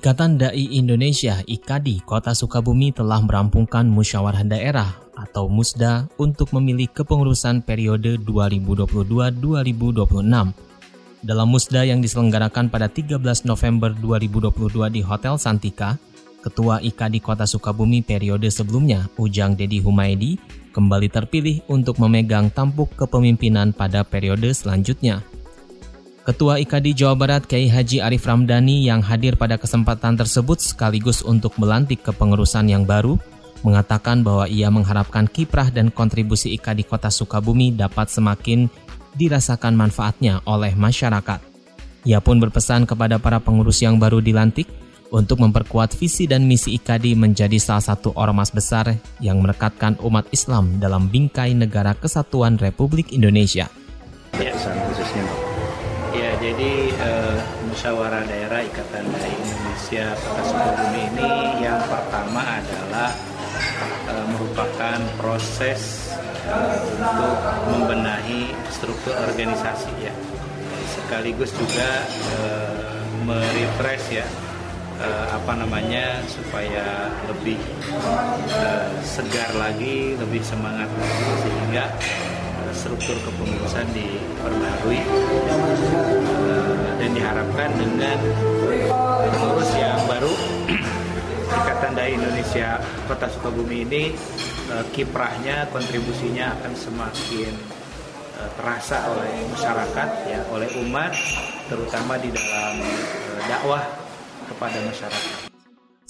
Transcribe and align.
Ikatan 0.00 0.40
Dai 0.40 0.80
Indonesia 0.80 1.44
IKADI 1.44 2.08
Kota 2.08 2.32
Sukabumi 2.32 2.88
telah 2.88 3.20
merampungkan 3.20 3.84
musyawarah 3.84 4.48
daerah 4.48 4.96
atau 5.12 5.44
MUSDA 5.44 6.08
untuk 6.16 6.56
memilih 6.56 6.88
kepengurusan 6.88 7.60
periode 7.60 8.16
2022-2026. 8.24 10.56
Dalam 11.20 11.48
MUSDA 11.52 11.84
yang 11.84 12.00
diselenggarakan 12.00 12.72
pada 12.72 12.88
13 12.88 13.20
November 13.44 13.92
2022 13.92 14.88
di 14.88 15.04
Hotel 15.04 15.36
Santika, 15.36 16.00
Ketua 16.40 16.80
IKADI 16.80 17.20
Kota 17.20 17.44
Sukabumi 17.44 18.00
periode 18.00 18.48
sebelumnya, 18.48 19.04
Ujang 19.20 19.52
Dedi 19.52 19.84
Humaydi, 19.84 20.40
kembali 20.72 21.12
terpilih 21.12 21.60
untuk 21.68 22.00
memegang 22.00 22.48
tampuk 22.48 22.88
kepemimpinan 22.96 23.76
pada 23.76 24.00
periode 24.00 24.48
selanjutnya. 24.56 25.20
Ketua 26.20 26.60
IKD 26.60 26.92
Jawa 26.92 27.16
Barat 27.16 27.48
Kiai 27.48 27.64
Haji 27.64 28.04
Arif 28.04 28.28
Ramdhani 28.28 28.84
yang 28.84 29.00
hadir 29.00 29.40
pada 29.40 29.56
kesempatan 29.56 30.20
tersebut 30.20 30.60
sekaligus 30.60 31.24
untuk 31.24 31.56
melantik 31.56 32.04
kepengurusan 32.04 32.68
yang 32.68 32.84
baru, 32.84 33.16
mengatakan 33.64 34.20
bahwa 34.20 34.44
ia 34.44 34.68
mengharapkan 34.68 35.24
kiprah 35.24 35.72
dan 35.72 35.88
kontribusi 35.88 36.52
IKD 36.60 36.84
Kota 36.84 37.08
Sukabumi 37.08 37.72
dapat 37.72 38.12
semakin 38.12 38.68
dirasakan 39.16 39.72
manfaatnya 39.72 40.44
oleh 40.44 40.76
masyarakat. 40.76 41.40
Ia 42.04 42.20
pun 42.20 42.36
berpesan 42.36 42.84
kepada 42.84 43.16
para 43.16 43.40
pengurus 43.40 43.80
yang 43.80 43.96
baru 43.96 44.20
dilantik 44.20 44.68
untuk 45.08 45.40
memperkuat 45.40 45.96
visi 45.96 46.28
dan 46.28 46.44
misi 46.44 46.76
IKD 46.76 47.16
menjadi 47.16 47.56
salah 47.56 47.96
satu 47.96 48.12
ormas 48.12 48.52
besar 48.52 48.92
yang 49.24 49.40
merekatkan 49.40 49.96
umat 50.04 50.28
Islam 50.36 50.84
dalam 50.84 51.08
bingkai 51.08 51.56
negara 51.56 51.96
kesatuan 51.96 52.60
Republik 52.60 53.08
Indonesia. 53.08 53.72
Ya, 54.36 54.52
khususnya 54.52 55.39
jadi 56.60 56.92
uh, 57.00 57.40
musyawarah 57.72 58.20
daerah 58.28 58.60
Ikatan 58.60 59.08
Dai 59.08 59.32
Indonesia 59.32 60.12
Kota 60.12 60.42
Sukabumi 60.44 61.08
ini 61.08 61.64
yang 61.64 61.80
pertama 61.88 62.44
adalah 62.44 63.16
uh, 64.12 64.24
merupakan 64.28 65.00
proses 65.16 66.12
uh, 66.44 66.76
untuk 66.84 67.36
membenahi 67.64 68.52
struktur 68.68 69.16
organisasi 69.24 69.88
ya. 70.04 70.12
Sekaligus 70.84 71.48
juga 71.56 72.04
uh, 72.36 73.08
merefresh 73.24 74.20
ya 74.20 74.28
apa 75.32 75.56
namanya 75.56 76.20
supaya 76.28 77.08
lebih 77.24 77.56
uh, 78.52 78.92
segar 79.00 79.48
lagi 79.56 80.12
lebih 80.12 80.44
semangat 80.44 80.92
lagi 80.92 81.24
sehingga 81.40 81.88
struktur 82.74 83.16
kepengurusan 83.22 83.86
diperbarui 83.94 85.00
uh, 86.34 86.90
dan 86.98 87.10
diharapkan 87.14 87.70
dengan 87.76 88.18
pengurus 89.30 89.70
yang 89.78 90.00
baru 90.06 90.32
Ikatan 91.60 91.92
Dai 91.98 92.14
Indonesia 92.14 92.78
Kota 93.10 93.26
Sukabumi 93.26 93.82
ini 93.86 94.02
uh, 94.70 94.84
kiprahnya 94.94 95.66
kontribusinya 95.74 96.54
akan 96.58 96.72
semakin 96.78 97.52
uh, 98.38 98.50
terasa 98.54 99.10
oleh 99.10 99.50
masyarakat 99.50 100.08
ya 100.30 100.40
oleh 100.54 100.68
umat 100.86 101.12
terutama 101.66 102.18
di 102.18 102.30
dalam 102.34 102.82
dakwah 103.46 103.82
kepada 104.50 104.78
masyarakat. 104.82 105.50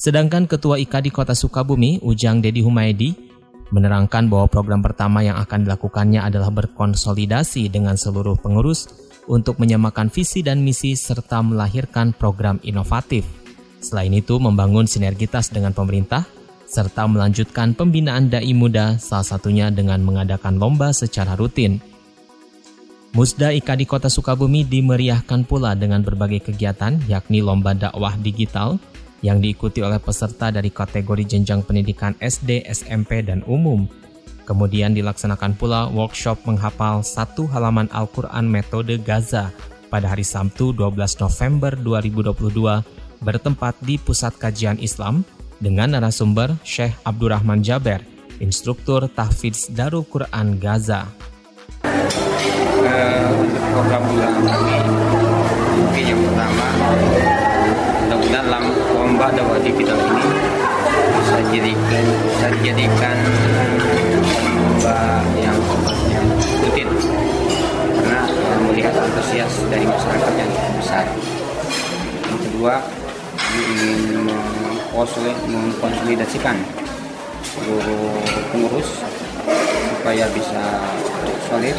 Sedangkan 0.00 0.48
Ketua 0.48 0.80
IKADI 0.80 1.12
Kota 1.12 1.36
Sukabumi, 1.36 2.00
Ujang 2.00 2.40
Dedi 2.40 2.64
Humaydi, 2.64 3.29
menerangkan 3.70 4.26
bahwa 4.26 4.46
program 4.50 4.82
pertama 4.82 5.22
yang 5.22 5.38
akan 5.38 5.66
dilakukannya 5.66 6.22
adalah 6.22 6.50
berkonsolidasi 6.50 7.70
dengan 7.70 7.94
seluruh 7.94 8.38
pengurus 8.38 8.90
untuk 9.30 9.62
menyamakan 9.62 10.10
visi 10.10 10.42
dan 10.42 10.62
misi 10.62 10.98
serta 10.98 11.42
melahirkan 11.42 12.10
program 12.14 12.58
inovatif. 12.66 13.26
Selain 13.80 14.12
itu, 14.12 14.36
membangun 14.36 14.84
sinergitas 14.84 15.48
dengan 15.48 15.72
pemerintah 15.72 16.26
serta 16.70 17.10
melanjutkan 17.10 17.74
pembinaan 17.74 18.30
dai 18.30 18.54
muda 18.54 18.94
salah 19.02 19.26
satunya 19.26 19.74
dengan 19.74 19.98
mengadakan 20.06 20.54
lomba 20.54 20.94
secara 20.94 21.34
rutin. 21.34 21.82
Musda 23.10 23.50
IKA 23.50 23.74
di 23.74 23.90
Kota 23.90 24.06
Sukabumi 24.06 24.62
dimeriahkan 24.62 25.42
pula 25.42 25.74
dengan 25.74 25.98
berbagai 26.06 26.46
kegiatan 26.46 26.94
yakni 27.10 27.42
lomba 27.42 27.74
dakwah 27.74 28.14
digital, 28.14 28.78
yang 29.20 29.40
diikuti 29.40 29.84
oleh 29.84 30.00
peserta 30.00 30.48
dari 30.48 30.72
kategori 30.72 31.24
jenjang 31.24 31.64
pendidikan 31.64 32.16
SD, 32.20 32.64
SMP, 32.68 33.20
dan 33.20 33.44
umum. 33.44 33.84
Kemudian 34.48 34.96
dilaksanakan 34.96 35.54
pula 35.54 35.86
workshop 35.92 36.42
menghafal 36.48 37.06
satu 37.06 37.46
halaman 37.46 37.86
Al-Quran 37.94 38.48
metode 38.50 38.98
Gaza 38.98 39.54
pada 39.92 40.10
hari 40.10 40.26
Sabtu 40.26 40.74
12 40.74 41.22
November 41.22 41.72
2022 41.78 43.22
bertempat 43.22 43.76
di 43.84 44.00
Pusat 44.00 44.34
Kajian 44.40 44.78
Islam 44.80 45.22
dengan 45.60 45.92
narasumber 45.92 46.56
Syekh 46.64 46.96
Abdurrahman 47.04 47.60
Jaber, 47.60 48.00
instruktur 48.40 49.06
tahfidz 49.12 49.70
Darul 49.76 50.08
Quran 50.08 50.56
Gaza. 50.56 51.04
Uh, 52.80 53.28
untuk 53.44 53.64
program 53.76 54.02
kami 54.08 54.76
mungkin 55.78 56.04
yang 56.10 56.20
pertama 56.26 56.66
lomba 59.20 59.36
dawati 59.36 59.68
kita 59.76 59.92
ini 59.92 60.32
bisa 61.12 61.36
dijadikan 61.44 62.04
bisa 62.24 62.46
dijadikan 62.56 63.16
lomba 64.56 65.20
yang 65.36 65.60
yang 66.08 66.24
rutin 66.64 66.88
karena 68.00 68.20
melihat 68.64 68.96
antusias 68.96 69.52
dari 69.68 69.84
masyarakat 69.84 70.32
yang 70.40 70.48
besar. 70.80 71.04
Yang 72.32 72.40
kedua 72.48 72.80
ingin 73.60 74.24
mengkonsolidasikan 74.96 76.56
seluruh 77.44 78.24
pengurus 78.56 79.04
supaya 80.00 80.32
bisa 80.32 80.64
solid 81.44 81.76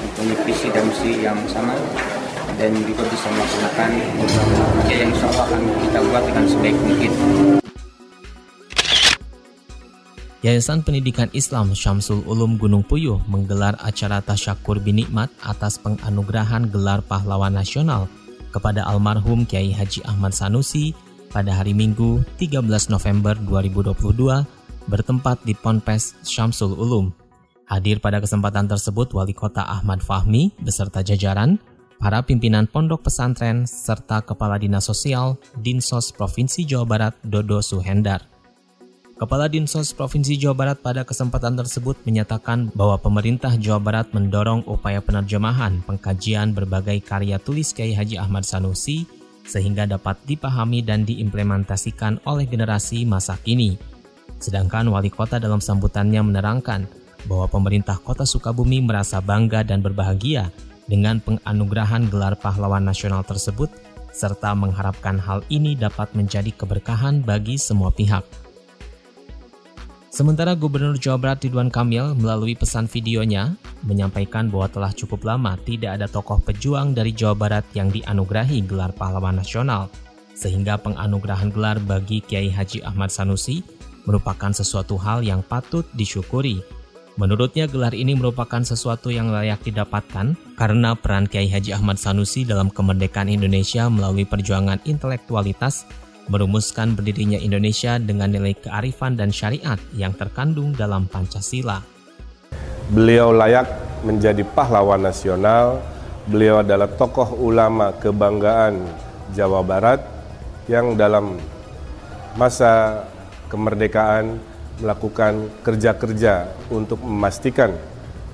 mempunyai 0.00 0.40
visi 0.48 0.72
dan 0.72 0.88
misi 0.88 1.20
yang 1.20 1.36
sama 1.52 1.76
dan 2.56 2.72
juga 2.88 3.04
bisa 3.12 3.28
melaksanakan 3.32 3.90
kerja 4.80 4.94
yang 4.96 5.10
insya 5.12 5.28
akan 5.28 5.60
kita 5.84 5.98
buat 6.08 6.22
dengan 6.24 6.44
sebaik 6.48 6.76
mungkin. 6.80 7.12
Yayasan 10.44 10.86
Pendidikan 10.86 11.26
Islam 11.34 11.74
Syamsul 11.74 12.22
Ulum 12.22 12.54
Gunung 12.54 12.86
Puyuh 12.86 13.18
menggelar 13.26 13.74
acara 13.82 14.22
tasyakur 14.22 14.78
binikmat 14.78 15.26
atas 15.42 15.74
penganugerahan 15.80 16.70
gelar 16.70 17.02
pahlawan 17.02 17.50
nasional 17.50 18.06
kepada 18.54 18.86
almarhum 18.86 19.42
Kiai 19.42 19.74
Haji 19.74 20.06
Ahmad 20.06 20.32
Sanusi 20.32 20.94
pada 21.34 21.50
hari 21.50 21.74
Minggu 21.74 22.22
13 22.38 22.62
November 22.88 23.34
2022 23.42 24.46
bertempat 24.86 25.42
di 25.42 25.52
Ponpes 25.52 26.14
Syamsul 26.22 26.78
Ulum. 26.78 27.10
Hadir 27.66 27.98
pada 27.98 28.22
kesempatan 28.22 28.70
tersebut 28.70 29.10
Wali 29.18 29.34
Kota 29.34 29.66
Ahmad 29.66 29.98
Fahmi 29.98 30.54
beserta 30.62 31.02
jajaran, 31.02 31.58
para 31.96 32.22
pimpinan 32.22 32.68
pondok 32.68 33.08
pesantren, 33.08 33.64
serta 33.64 34.22
Kepala 34.22 34.60
Dinas 34.60 34.86
Sosial 34.86 35.40
Dinsos 35.56 36.12
Provinsi 36.12 36.68
Jawa 36.68 36.84
Barat 36.84 37.14
Dodo 37.24 37.60
Suhendar. 37.64 38.24
Kepala 39.16 39.48
Dinsos 39.48 39.96
Provinsi 39.96 40.36
Jawa 40.36 40.52
Barat 40.52 40.78
pada 40.84 41.00
kesempatan 41.00 41.56
tersebut 41.56 41.96
menyatakan 42.04 42.68
bahwa 42.76 43.00
pemerintah 43.00 43.56
Jawa 43.56 43.80
Barat 43.80 44.06
mendorong 44.12 44.68
upaya 44.68 45.00
penerjemahan 45.00 45.80
pengkajian 45.88 46.52
berbagai 46.52 47.00
karya 47.00 47.40
tulis 47.40 47.72
Kiai 47.72 47.96
Haji 47.96 48.20
Ahmad 48.20 48.44
Sanusi 48.44 49.08
sehingga 49.48 49.88
dapat 49.88 50.20
dipahami 50.28 50.84
dan 50.84 51.08
diimplementasikan 51.08 52.20
oleh 52.28 52.44
generasi 52.44 53.08
masa 53.08 53.40
kini. 53.40 53.80
Sedangkan 54.36 54.84
wali 54.92 55.08
kota 55.08 55.40
dalam 55.40 55.64
sambutannya 55.64 56.20
menerangkan 56.20 56.84
bahwa 57.24 57.48
pemerintah 57.48 57.96
kota 57.96 58.28
Sukabumi 58.28 58.84
merasa 58.84 59.24
bangga 59.24 59.64
dan 59.64 59.80
berbahagia 59.80 60.52
dengan 60.86 61.22
penganugerahan 61.22 62.06
gelar 62.10 62.38
pahlawan 62.38 62.82
nasional 62.82 63.26
tersebut, 63.26 63.70
serta 64.14 64.56
mengharapkan 64.56 65.20
hal 65.20 65.44
ini 65.52 65.76
dapat 65.76 66.10
menjadi 66.16 66.48
keberkahan 66.54 67.20
bagi 67.20 67.60
semua 67.60 67.92
pihak. 67.92 68.24
Sementara 70.08 70.56
Gubernur 70.56 70.96
Jawa 70.96 71.20
Barat 71.20 71.44
Ridwan 71.44 71.68
Kamil 71.68 72.16
melalui 72.16 72.56
pesan 72.56 72.88
videonya 72.88 73.52
menyampaikan 73.84 74.48
bahwa 74.48 74.72
telah 74.72 74.92
cukup 74.96 75.28
lama 75.28 75.60
tidak 75.68 76.00
ada 76.00 76.08
tokoh 76.08 76.40
pejuang 76.40 76.96
dari 76.96 77.12
Jawa 77.12 77.36
Barat 77.36 77.68
yang 77.76 77.92
dianugerahi 77.92 78.64
gelar 78.64 78.96
pahlawan 78.96 79.36
nasional. 79.36 79.92
sehingga 80.36 80.76
penganugerahan 80.76 81.48
gelar 81.48 81.80
bagi 81.80 82.20
Kiai 82.20 82.52
Haji 82.52 82.84
Ahmad 82.84 83.08
Sanusi 83.08 83.64
merupakan 84.04 84.52
sesuatu 84.52 85.00
hal 85.00 85.24
yang 85.24 85.40
patut 85.40 85.88
disyukuri. 85.96 86.60
Menurutnya 87.16 87.64
gelar 87.64 87.96
ini 87.96 88.12
merupakan 88.12 88.60
sesuatu 88.60 89.08
yang 89.08 89.32
layak 89.32 89.64
didapatkan 89.64 90.36
karena 90.52 90.92
peran 90.92 91.24
Kiai 91.24 91.48
Haji 91.48 91.72
Ahmad 91.72 91.96
Sanusi 91.96 92.44
dalam 92.44 92.68
kemerdekaan 92.68 93.32
Indonesia 93.32 93.88
melalui 93.88 94.28
perjuangan 94.28 94.84
intelektualitas 94.84 95.88
merumuskan 96.28 96.92
berdirinya 96.92 97.40
Indonesia 97.40 97.96
dengan 97.96 98.36
nilai 98.36 98.52
kearifan 98.60 99.16
dan 99.16 99.32
syariat 99.32 99.80
yang 99.96 100.12
terkandung 100.12 100.76
dalam 100.76 101.08
Pancasila. 101.08 101.80
Beliau 102.92 103.32
layak 103.32 103.64
menjadi 104.04 104.44
pahlawan 104.52 105.00
nasional. 105.00 105.80
Beliau 106.28 106.60
adalah 106.60 106.90
tokoh 107.00 107.32
ulama 107.40 107.96
kebanggaan 107.96 108.76
Jawa 109.32 109.64
Barat 109.64 110.04
yang 110.68 111.00
dalam 111.00 111.40
masa 112.36 113.06
kemerdekaan 113.48 114.36
melakukan 114.80 115.48
kerja-kerja 115.64 116.52
untuk 116.68 117.00
memastikan 117.00 117.72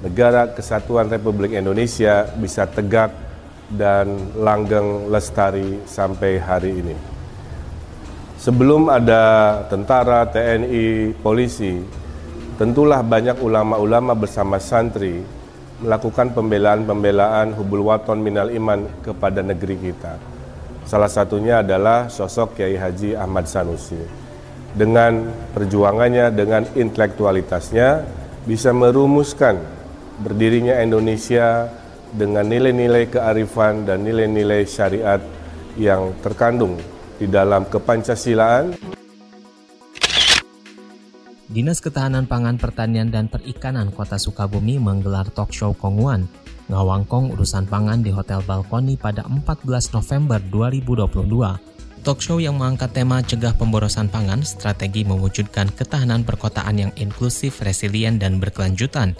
negara 0.02 0.50
kesatuan 0.50 1.06
Republik 1.06 1.54
Indonesia 1.54 2.26
bisa 2.34 2.66
tegak 2.66 3.14
dan 3.70 4.34
langgeng 4.34 5.08
lestari 5.08 5.78
sampai 5.86 6.42
hari 6.42 6.72
ini. 6.82 6.96
Sebelum 8.42 8.90
ada 8.90 9.62
tentara, 9.70 10.26
TNI, 10.26 11.14
polisi, 11.22 11.78
tentulah 12.58 12.98
banyak 12.98 13.38
ulama-ulama 13.38 14.18
bersama 14.18 14.58
santri 14.58 15.22
melakukan 15.78 16.34
pembelaan-pembelaan 16.34 17.54
hubul 17.54 17.86
waton 17.86 18.18
minal 18.18 18.50
iman 18.50 18.90
kepada 19.06 19.46
negeri 19.46 19.78
kita. 19.78 20.18
Salah 20.82 21.06
satunya 21.06 21.62
adalah 21.62 22.10
sosok 22.10 22.58
Kiai 22.58 22.74
Haji 22.74 23.14
Ahmad 23.14 23.46
Sanusi 23.46 24.22
dengan 24.72 25.28
perjuangannya, 25.52 26.32
dengan 26.32 26.64
intelektualitasnya 26.72 28.04
bisa 28.48 28.72
merumuskan 28.72 29.60
berdirinya 30.20 30.80
Indonesia 30.80 31.68
dengan 32.12 32.44
nilai-nilai 32.44 33.08
kearifan 33.08 33.88
dan 33.88 34.04
nilai-nilai 34.04 34.68
syariat 34.68 35.20
yang 35.80 36.12
terkandung 36.20 36.76
di 37.16 37.24
dalam 37.28 37.64
kepancasilaan. 37.68 38.76
Dinas 41.52 41.84
Ketahanan 41.84 42.24
Pangan 42.24 42.56
Pertanian 42.56 43.12
dan 43.12 43.28
Perikanan 43.28 43.92
Kota 43.92 44.16
Sukabumi 44.16 44.80
menggelar 44.80 45.28
talk 45.28 45.52
show 45.52 45.76
Konguan, 45.76 46.24
ngawangkong 46.72 47.36
urusan 47.36 47.68
pangan 47.68 48.00
di 48.00 48.08
Hotel 48.08 48.40
Balkoni 48.40 48.96
pada 48.96 49.28
14 49.28 49.68
November 49.92 50.40
2022. 50.40 51.71
Talk 52.02 52.18
show 52.18 52.42
yang 52.42 52.58
mengangkat 52.58 52.98
tema 52.98 53.22
cegah 53.22 53.54
pemborosan 53.54 54.10
pangan, 54.10 54.42
strategi 54.42 55.06
mewujudkan 55.06 55.70
ketahanan 55.70 56.26
perkotaan 56.26 56.74
yang 56.74 56.92
inklusif, 56.98 57.62
resilient, 57.62 58.18
dan 58.18 58.42
berkelanjutan. 58.42 59.14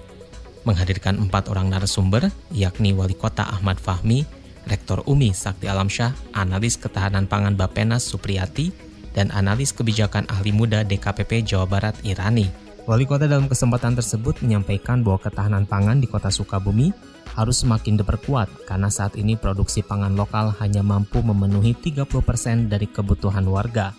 Menghadirkan 0.67 1.15
empat 1.15 1.47
orang 1.47 1.71
narasumber, 1.71 2.27
yakni 2.51 2.91
Wali 2.91 3.15
Kota 3.15 3.47
Ahmad 3.47 3.79
Fahmi, 3.79 4.27
Rektor 4.67 5.07
UMI 5.07 5.31
Sakti 5.31 5.71
Alamsyah, 5.71 6.11
Analis 6.35 6.75
Ketahanan 6.75 7.31
Pangan 7.31 7.55
Bapenas 7.55 8.03
Supriyati, 8.03 8.75
dan 9.15 9.31
Analis 9.31 9.71
Kebijakan 9.71 10.27
Ahli 10.27 10.51
Muda 10.51 10.83
DKPP 10.83 11.47
Jawa 11.47 11.71
Barat 11.71 11.95
Irani. 12.03 12.51
Wali 12.91 13.07
kota 13.07 13.31
dalam 13.31 13.47
kesempatan 13.47 13.95
tersebut 13.95 14.43
menyampaikan 14.43 15.07
bahwa 15.07 15.23
ketahanan 15.23 15.71
pangan 15.71 16.03
di 16.03 16.11
kota 16.11 16.35
Sukabumi 16.35 16.91
harus 17.37 17.65
semakin 17.65 18.01
diperkuat 18.01 18.69
karena 18.69 18.93
saat 18.93 19.17
ini 19.17 19.37
produksi 19.37 19.81
pangan 19.81 20.13
lokal 20.17 20.53
hanya 20.61 20.85
mampu 20.85 21.25
memenuhi 21.25 21.73
30% 21.77 22.69
dari 22.69 22.87
kebutuhan 22.89 23.45
warga. 23.49 23.97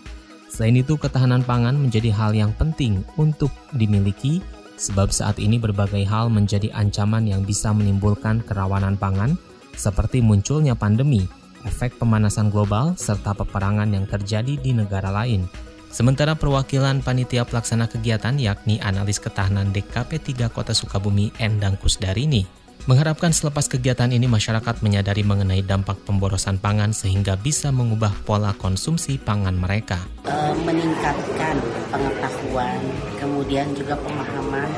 Selain 0.54 0.78
itu, 0.78 0.94
ketahanan 0.94 1.42
pangan 1.42 1.74
menjadi 1.74 2.14
hal 2.14 2.30
yang 2.30 2.54
penting 2.54 3.02
untuk 3.18 3.50
dimiliki 3.74 4.38
sebab 4.78 5.10
saat 5.10 5.42
ini 5.42 5.58
berbagai 5.58 6.06
hal 6.06 6.30
menjadi 6.30 6.70
ancaman 6.74 7.26
yang 7.26 7.42
bisa 7.42 7.74
menimbulkan 7.74 8.42
kerawanan 8.46 8.94
pangan 8.94 9.34
seperti 9.74 10.22
munculnya 10.22 10.78
pandemi, 10.78 11.26
efek 11.66 11.98
pemanasan 11.98 12.54
global, 12.54 12.94
serta 12.94 13.34
peperangan 13.34 13.90
yang 13.90 14.06
terjadi 14.06 14.54
di 14.54 14.70
negara 14.70 15.10
lain. 15.10 15.46
Sementara 15.90 16.34
perwakilan 16.34 17.02
panitia 17.06 17.46
pelaksana 17.46 17.86
kegiatan 17.86 18.34
yakni 18.38 18.82
analis 18.82 19.22
ketahanan 19.22 19.70
DKP 19.70 20.18
3 20.22 20.50
Kota 20.50 20.74
Sukabumi 20.74 21.30
Endang 21.38 21.78
Kusdarini 21.78 22.63
Mengharapkan 22.84 23.32
selepas 23.32 23.64
kegiatan 23.64 24.12
ini 24.12 24.28
masyarakat 24.28 24.84
menyadari 24.84 25.24
mengenai 25.24 25.64
dampak 25.64 26.04
pemborosan 26.04 26.60
pangan 26.60 26.92
sehingga 26.92 27.32
bisa 27.32 27.72
mengubah 27.72 28.12
pola 28.28 28.52
konsumsi 28.52 29.16
pangan 29.16 29.56
mereka. 29.56 30.04
E, 30.28 30.36
meningkatkan 30.68 31.56
pengetahuan, 31.88 32.80
kemudian 33.16 33.72
juga 33.72 33.96
pemahaman 33.96 34.68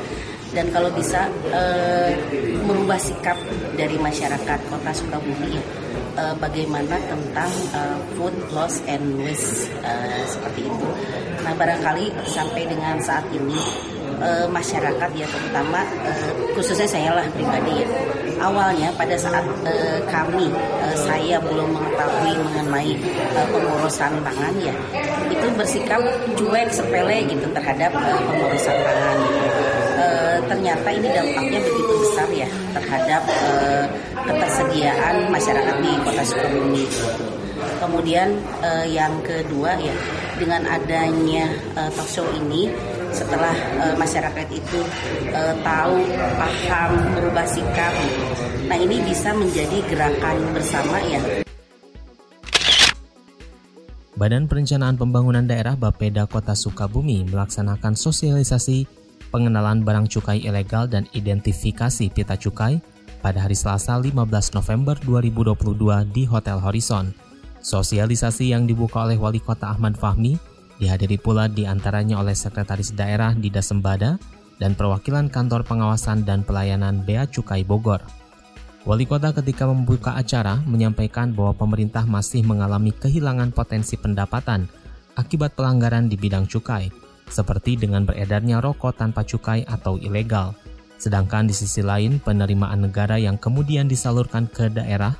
dan 0.55 0.71
kalau 0.71 0.87
bisa 0.95 1.27
e, 1.51 1.63
merubah 2.63 2.95
sikap 2.95 3.35
dari 3.75 3.99
masyarakat 3.99 4.59
Kota 4.71 4.91
Sukabumi 4.95 5.59
e, 6.15 6.23
bagaimana 6.39 6.95
tentang 7.11 7.51
e, 7.75 7.81
food 8.15 8.35
loss 8.55 8.79
and 8.87 9.19
waste 9.19 9.67
e, 9.83 9.93
seperti 10.23 10.63
itu. 10.63 10.87
Nah 11.43 11.51
barangkali 11.51 12.15
sampai 12.23 12.63
dengan 12.71 12.95
saat 13.03 13.27
ini 13.35 13.59
uh, 14.21 14.45
masyarakat 14.49 15.09
ya 15.15 15.27
terutama 15.29 15.81
uh, 16.05 16.31
khususnya 16.57 16.87
saya 16.89 17.09
lah 17.13 17.25
pribadi 17.33 17.83
ya. 17.83 17.87
Awalnya 18.37 18.93
pada 18.93 19.17
saat 19.17 19.41
uh, 19.65 19.99
kami 20.05 20.53
uh, 20.53 20.95
saya 20.95 21.41
belum 21.41 21.73
mengetahui 21.73 22.33
mengenai 22.37 22.93
uh, 23.33 23.47
pemborosan 23.49 24.13
pangan 24.21 24.53
ya 24.61 24.73
itu 25.27 25.47
bersikap 25.57 26.01
cuek 26.37 26.69
sepele 26.69 27.25
gitu 27.25 27.47
terhadap 27.49 27.91
uh, 27.97 28.21
pemborosan 28.29 28.77
pangan 28.77 29.17
uh, 29.97 30.37
ternyata 30.45 30.87
ini 30.93 31.07
dampaknya 31.09 31.59
begitu 31.65 31.93
besar 31.97 32.29
ya 32.29 32.49
terhadap 32.77 33.23
uh, 33.25 33.85
ketersediaan 34.27 35.15
masyarakat 35.33 35.75
di 35.81 35.91
kota 36.03 36.23
Sukabumi. 36.27 36.85
Kemudian 37.77 38.37
uh, 38.61 38.85
yang 38.85 39.17
kedua 39.25 39.77
ya 39.81 39.93
dengan 40.37 40.65
adanya 40.69 41.49
uh, 41.73 41.89
talk 41.93 42.29
ini 42.37 42.69
setelah 43.11 43.55
uh, 43.81 43.95
masyarakat 43.95 44.47
itu 44.51 44.79
uh, 45.31 45.55
tahu, 45.63 45.97
paham, 46.35 46.91
berubah 47.15 47.47
sikap. 47.47 47.93
Nah 48.67 48.77
ini 48.79 48.99
bisa 49.03 49.31
menjadi 49.31 49.77
gerakan 49.87 50.37
bersama 50.51 50.99
ya. 51.07 51.21
Badan 54.17 54.49
Perencanaan 54.49 54.97
Pembangunan 54.97 55.45
Daerah 55.45 55.77
Bapeda 55.77 56.25
Kota 56.25 56.57
Sukabumi 56.57 57.21
melaksanakan 57.29 57.93
sosialisasi 57.93 58.89
pengenalan 59.29 59.85
barang 59.85 60.09
cukai 60.09 60.41
ilegal 60.41 60.89
dan 60.89 61.05
identifikasi 61.13 62.09
pita 62.09 62.33
cukai 62.33 62.81
pada 63.21 63.45
hari 63.45 63.53
Selasa 63.53 63.93
15 63.93 64.17
November 64.57 64.95
2022 65.05 66.09
di 66.09 66.25
Hotel 66.25 66.57
Horizon. 66.57 67.13
Sosialisasi 67.61 68.57
yang 68.57 68.65
dibuka 68.65 69.05
oleh 69.05 69.21
Wali 69.21 69.37
Kota 69.37 69.69
Ahmad 69.69 69.93
Fahmi 70.01 70.56
Dihadiri 70.77 71.17
pula 71.17 71.49
di 71.49 71.65
antaranya 71.65 72.21
oleh 72.21 72.37
Sekretaris 72.37 72.93
Daerah 72.93 73.33
Dida 73.33 73.65
Sembada 73.65 74.21
dan 74.61 74.77
perwakilan 74.77 75.29
Kantor 75.29 75.65
Pengawasan 75.65 76.25
dan 76.25 76.45
Pelayanan 76.45 77.01
Bea 77.01 77.25
Cukai 77.25 77.65
Bogor. 77.65 78.01
Wali 78.87 79.03
kota 79.03 79.35
ketika 79.35 79.67
membuka 79.67 80.15
acara 80.15 80.63
menyampaikan 80.63 81.35
bahwa 81.35 81.51
pemerintah 81.57 82.07
masih 82.07 82.45
mengalami 82.45 82.95
kehilangan 82.95 83.51
potensi 83.51 83.99
pendapatan 83.99 84.69
akibat 85.17 85.57
pelanggaran 85.57 86.07
di 86.07 86.15
bidang 86.15 86.47
cukai, 86.47 86.87
seperti 87.27 87.75
dengan 87.75 88.07
beredarnya 88.07 88.63
rokok 88.63 88.95
tanpa 88.95 89.25
cukai 89.27 89.65
atau 89.67 89.99
ilegal. 89.99 90.55
Sedangkan 90.97 91.49
di 91.49 91.53
sisi 91.53 91.83
lain, 91.83 92.21
penerimaan 92.21 92.87
negara 92.87 93.19
yang 93.19 93.35
kemudian 93.35 93.89
disalurkan 93.89 94.47
ke 94.47 94.71
daerah 94.71 95.13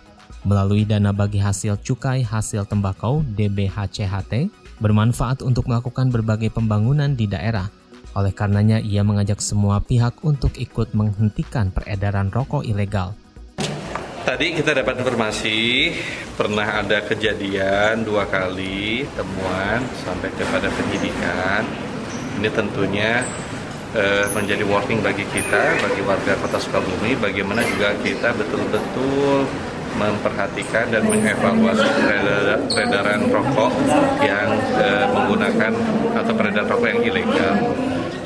melalui 0.47 0.87
dana 0.87 1.11
bagi 1.11 1.41
hasil 1.41 1.81
cukai 1.83 2.23
hasil 2.23 2.65
tembakau 2.71 3.25
DBHCHT 3.35 4.47
bermanfaat 4.77 5.41
untuk 5.41 5.69
melakukan 5.69 6.09
berbagai 6.09 6.53
pembangunan 6.53 7.13
di 7.13 7.25
daerah. 7.25 7.69
Oleh 8.17 8.33
karenanya, 8.33 8.81
ia 8.81 9.05
mengajak 9.05 9.37
semua 9.43 9.77
pihak 9.77 10.25
untuk 10.25 10.57
ikut 10.57 10.97
menghentikan 10.97 11.69
peredaran 11.69 12.33
rokok 12.33 12.65
ilegal. 12.65 13.13
Tadi 14.27 14.59
kita 14.59 14.75
dapat 14.75 14.99
informasi 14.99 15.87
pernah 16.35 16.83
ada 16.83 16.99
kejadian 16.99 18.03
dua 18.03 18.27
kali 18.27 19.07
temuan 19.15 19.79
sampai 20.03 20.27
kepada 20.35 20.67
penyidikan. 20.67 21.63
Ini 22.35 22.49
tentunya 22.51 23.23
eh, 23.95 24.27
menjadi 24.35 24.67
warning 24.67 24.99
bagi 24.99 25.23
kita, 25.31 25.79
bagi 25.79 26.03
warga 26.03 26.35
Kota 26.43 26.59
Sukabumi, 26.59 27.15
bagaimana 27.15 27.63
juga 27.71 27.95
kita 28.03 28.35
betul-betul 28.35 29.47
memperhatikan 29.97 30.93
dan 30.93 31.03
mengevaluasi 31.09 31.89
peredaran 32.69 33.21
rokok 33.27 33.71
yang 34.21 34.49
eh, 34.77 35.05
menggunakan 35.09 35.73
atau 36.13 36.33
peredaran 36.37 36.69
rokok 36.69 36.87
yang 36.87 37.01
ilegal. 37.03 37.55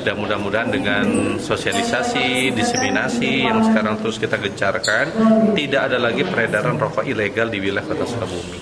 Dan 0.02 0.18
mudah-mudahan 0.18 0.66
dengan 0.74 1.06
sosialisasi, 1.38 2.50
diseminasi 2.50 3.46
yang 3.46 3.62
sekarang 3.62 4.02
terus 4.02 4.18
kita 4.18 4.34
gencarkan, 4.34 5.14
tidak 5.54 5.90
ada 5.90 5.98
lagi 6.02 6.26
peredaran 6.26 6.74
rokok 6.74 7.06
ilegal 7.06 7.46
di 7.46 7.62
wilayah 7.62 7.86
Kota 7.86 8.04
Sukabumi. 8.10 8.58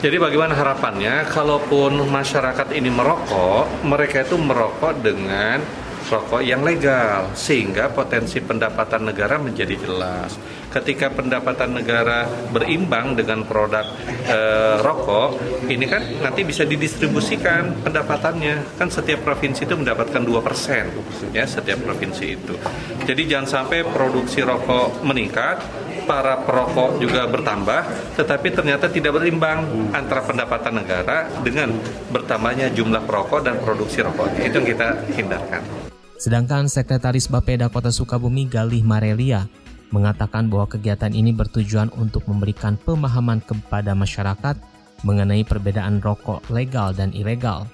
Jadi 0.00 0.16
bagaimana 0.16 0.56
harapannya? 0.56 1.28
Kalaupun 1.28 2.08
masyarakat 2.08 2.72
ini 2.72 2.88
merokok, 2.88 3.84
mereka 3.84 4.24
itu 4.24 4.34
merokok 4.40 4.98
dengan 4.98 5.60
rokok 6.08 6.40
yang 6.40 6.64
legal 6.64 7.30
sehingga 7.36 7.92
potensi 7.92 8.40
pendapatan 8.40 9.12
negara 9.12 9.36
menjadi 9.36 9.76
jelas. 9.76 10.38
Ketika 10.70 11.10
pendapatan 11.10 11.82
negara 11.82 12.30
berimbang 12.54 13.18
dengan 13.18 13.42
produk 13.42 13.90
e, 14.06 14.38
rokok, 14.78 15.30
ini 15.66 15.82
kan 15.90 15.98
nanti 16.22 16.46
bisa 16.46 16.62
didistribusikan 16.62 17.82
pendapatannya. 17.82 18.78
Kan 18.78 18.86
setiap 18.86 19.26
provinsi 19.26 19.66
itu 19.66 19.74
mendapatkan 19.74 20.22
2% 20.22 21.34
ya 21.34 21.42
setiap 21.42 21.82
provinsi 21.82 22.24
itu. 22.38 22.54
Jadi 23.02 23.22
jangan 23.26 23.66
sampai 23.66 23.82
produksi 23.82 24.46
rokok 24.46 25.02
meningkat, 25.02 25.58
para 26.06 26.38
perokok 26.42 27.02
juga 27.02 27.26
bertambah, 27.26 28.14
tetapi 28.14 28.48
ternyata 28.54 28.86
tidak 28.90 29.18
berimbang 29.18 29.90
antara 29.90 30.22
pendapatan 30.22 30.82
negara 30.82 31.26
dengan 31.42 31.74
bertambahnya 32.14 32.70
jumlah 32.74 33.02
perokok 33.06 33.42
dan 33.42 33.58
produksi 33.58 34.02
rokoknya. 34.06 34.46
Itu 34.46 34.62
yang 34.62 34.68
kita 34.70 34.88
hindarkan. 35.18 35.79
Sedangkan 36.20 36.68
Sekretaris 36.68 37.32
Bapeda 37.32 37.72
Kota 37.72 37.88
Sukabumi 37.88 38.44
Galih 38.44 38.84
Marelia 38.84 39.48
mengatakan 39.88 40.52
bahwa 40.52 40.68
kegiatan 40.68 41.16
ini 41.16 41.32
bertujuan 41.32 41.88
untuk 41.96 42.28
memberikan 42.28 42.76
pemahaman 42.76 43.40
kepada 43.40 43.96
masyarakat 43.96 44.60
mengenai 45.00 45.48
perbedaan 45.48 46.04
rokok 46.04 46.44
legal 46.52 46.92
dan 46.92 47.08
ilegal. 47.16 47.64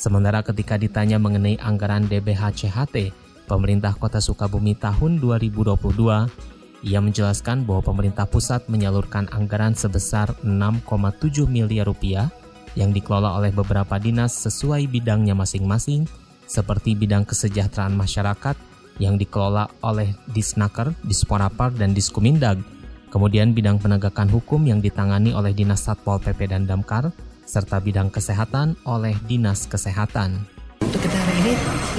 Sementara 0.00 0.40
ketika 0.40 0.80
ditanya 0.80 1.20
mengenai 1.20 1.60
anggaran 1.60 2.08
DBHCHT 2.08 3.12
pemerintah 3.44 3.92
Kota 4.00 4.24
Sukabumi 4.24 4.72
tahun 4.72 5.20
2022, 5.20 6.88
ia 6.88 6.96
menjelaskan 6.96 7.68
bahwa 7.68 7.92
pemerintah 7.92 8.24
pusat 8.24 8.64
menyalurkan 8.72 9.28
anggaran 9.36 9.76
sebesar 9.76 10.32
6,7 10.40 11.44
miliar 11.44 11.84
rupiah 11.84 12.32
yang 12.72 12.88
dikelola 12.88 13.36
oleh 13.36 13.52
beberapa 13.52 14.00
dinas 14.00 14.32
sesuai 14.32 14.88
bidangnya 14.88 15.36
masing-masing 15.36 16.08
seperti 16.52 16.92
bidang 16.92 17.24
kesejahteraan 17.24 17.96
masyarakat 17.96 18.60
yang 19.00 19.16
dikelola 19.16 19.72
oleh 19.80 20.12
Disnaker, 20.28 20.92
Disporapar, 21.00 21.72
dan 21.72 21.96
Diskumindag, 21.96 22.60
kemudian 23.08 23.56
bidang 23.56 23.80
penegakan 23.80 24.28
hukum 24.28 24.60
yang 24.68 24.84
ditangani 24.84 25.32
oleh 25.32 25.56
Dinas 25.56 25.88
Satpol 25.88 26.20
PP 26.20 26.52
dan 26.52 26.68
Damkar, 26.68 27.08
serta 27.48 27.80
bidang 27.80 28.12
kesehatan 28.12 28.76
oleh 28.84 29.16
Dinas 29.24 29.64
Kesehatan. 29.64 30.44
Untuk 30.84 31.08
kita 31.08 31.16
hari 31.16 31.34
ini 31.40 31.52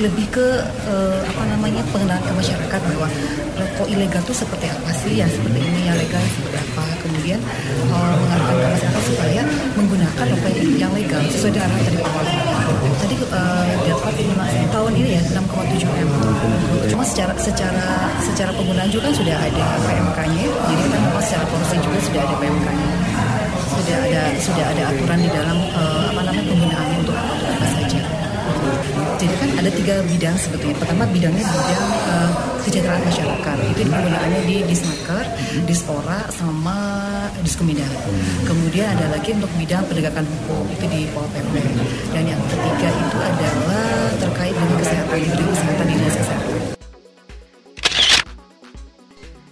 lebih 0.05 0.29
ke 0.29 0.48
uh, 0.86 1.19
apa 1.25 1.43
namanya 1.50 1.81
pengenalan 1.89 2.22
ke 2.22 2.33
masyarakat 2.38 2.79
bahwa 2.93 3.10
rokok 3.57 3.88
ilegal 3.89 4.22
itu 4.22 4.33
seperti 4.38 4.69
apa 4.69 4.91
sih? 4.93 5.13
Yang 5.17 5.41
seperti 5.41 5.60
ini 5.65 5.81
yang 5.89 5.98
legal 5.98 6.22
seperti 6.29 6.57
apa 6.62 6.86
kemudian 7.24 7.39
uh, 7.88 8.15
mengarahkan 8.20 8.51
ke 8.51 8.68
masyarakat 8.68 9.03
supaya 9.08 9.42
menggunakan 9.80 10.25
rokok 10.27 10.51
yang 10.75 10.92
legal 10.92 11.24
sesuai 11.32 11.56
dengan 11.56 11.72
arahan 11.72 11.84
dari 11.88 12.00
awal 12.03 12.25
tadi 13.00 13.15
uh, 13.32 13.63
dapat 13.88 14.13
tahun 14.68 14.92
ini 15.00 15.10
ya 15.15 15.22
6,7 15.32 16.03
m. 16.03 16.10
Cuma 16.92 17.03
secara 17.08 17.32
secara 17.39 18.12
secara 18.20 18.51
penggunaan 18.51 18.92
juga 18.92 19.08
kan 19.08 19.15
sudah 19.15 19.39
ada 19.39 19.65
PMK-nya 19.88 20.46
jadi 20.51 20.82
kita 20.84 20.98
memang 21.00 21.24
secara 21.24 21.46
polisi 21.48 21.75
juga 21.80 22.00
sudah 22.03 22.22
ada 22.27 22.36
PMK-nya 22.36 22.89
sudah 23.72 23.98
ada 24.03 24.22
sudah 24.44 24.65
ada 24.68 24.84
aturan 24.92 25.20
di 25.24 25.30
dalam 25.32 25.58
uh, 25.80 26.03
apa 26.12 26.22
namanya 26.27 26.44
penggunaannya 26.44 26.98
untuk 27.08 27.15
apa 27.15 27.68
saja. 27.72 28.01
Jadi 29.24 29.36
kan 29.39 29.50
ada 29.63 29.72
tiga 29.72 29.96
bidang 30.12 30.36
sebetulnya. 30.36 30.75
Pertama 30.75 31.08
bidangnya 31.08 31.48
bidang 31.48 31.88
uh, 32.12 32.30
kesejahteraan 32.63 33.03
masyarakat. 33.03 33.58
Itu 33.75 33.82
penggunaannya 33.92 34.42
di 34.48 34.58
Disnaker, 34.68 35.25
Dispora, 35.68 36.20
sama 36.32 36.92
Diskominda. 37.42 37.88
Kemudian 38.46 38.94
ada 38.94 39.10
lagi 39.10 39.34
untuk 39.34 39.50
bidang 39.58 39.82
penegakan 39.90 40.28
hukum 40.30 40.70
itu 40.70 40.86
di 40.86 41.10
Pol 41.10 41.25
PP. 41.34 41.54
Dan 42.13 42.24
yang 42.30 42.42
ketiga 42.46 42.90
itu 42.94 43.18
adalah 43.18 44.13
terkait 44.22 44.54
dengan 44.54 44.78
kesehatan, 44.78 45.18
bidang 45.18 45.50
kesehatan 45.50 45.86
di 45.90 45.96
dinas 45.98 46.16
kesehatan. 46.20 46.54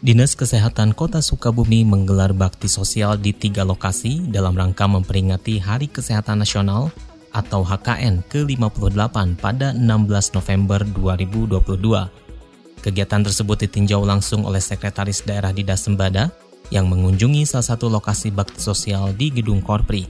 Dinas 0.01 0.33
Kesehatan 0.33 0.97
Kota 0.97 1.21
Sukabumi 1.21 1.85
menggelar 1.85 2.33
bakti 2.33 2.65
sosial 2.65 3.21
di 3.21 3.37
tiga 3.37 3.61
lokasi 3.61 4.25
dalam 4.33 4.57
rangka 4.57 4.89
memperingati 4.89 5.61
Hari 5.61 5.93
Kesehatan 5.93 6.41
Nasional 6.41 6.89
atau 7.29 7.61
HKN 7.61 8.25
ke-58 8.25 9.37
pada 9.37 9.77
16 9.77 10.33
November 10.33 10.81
2022. 10.81 12.21
Kegiatan 12.81 13.21
tersebut 13.21 13.61
ditinjau 13.61 14.01
langsung 14.01 14.41
oleh 14.41 14.57
Sekretaris 14.57 15.21
Daerah 15.21 15.53
Didas 15.53 15.85
Sembada 15.85 16.33
yang 16.71 16.87
mengunjungi 16.87 17.43
salah 17.43 17.67
satu 17.67 17.91
lokasi 17.91 18.31
bakti 18.31 18.63
sosial 18.63 19.11
di 19.13 19.29
Gedung 19.29 19.59
Korpri. 19.59 20.07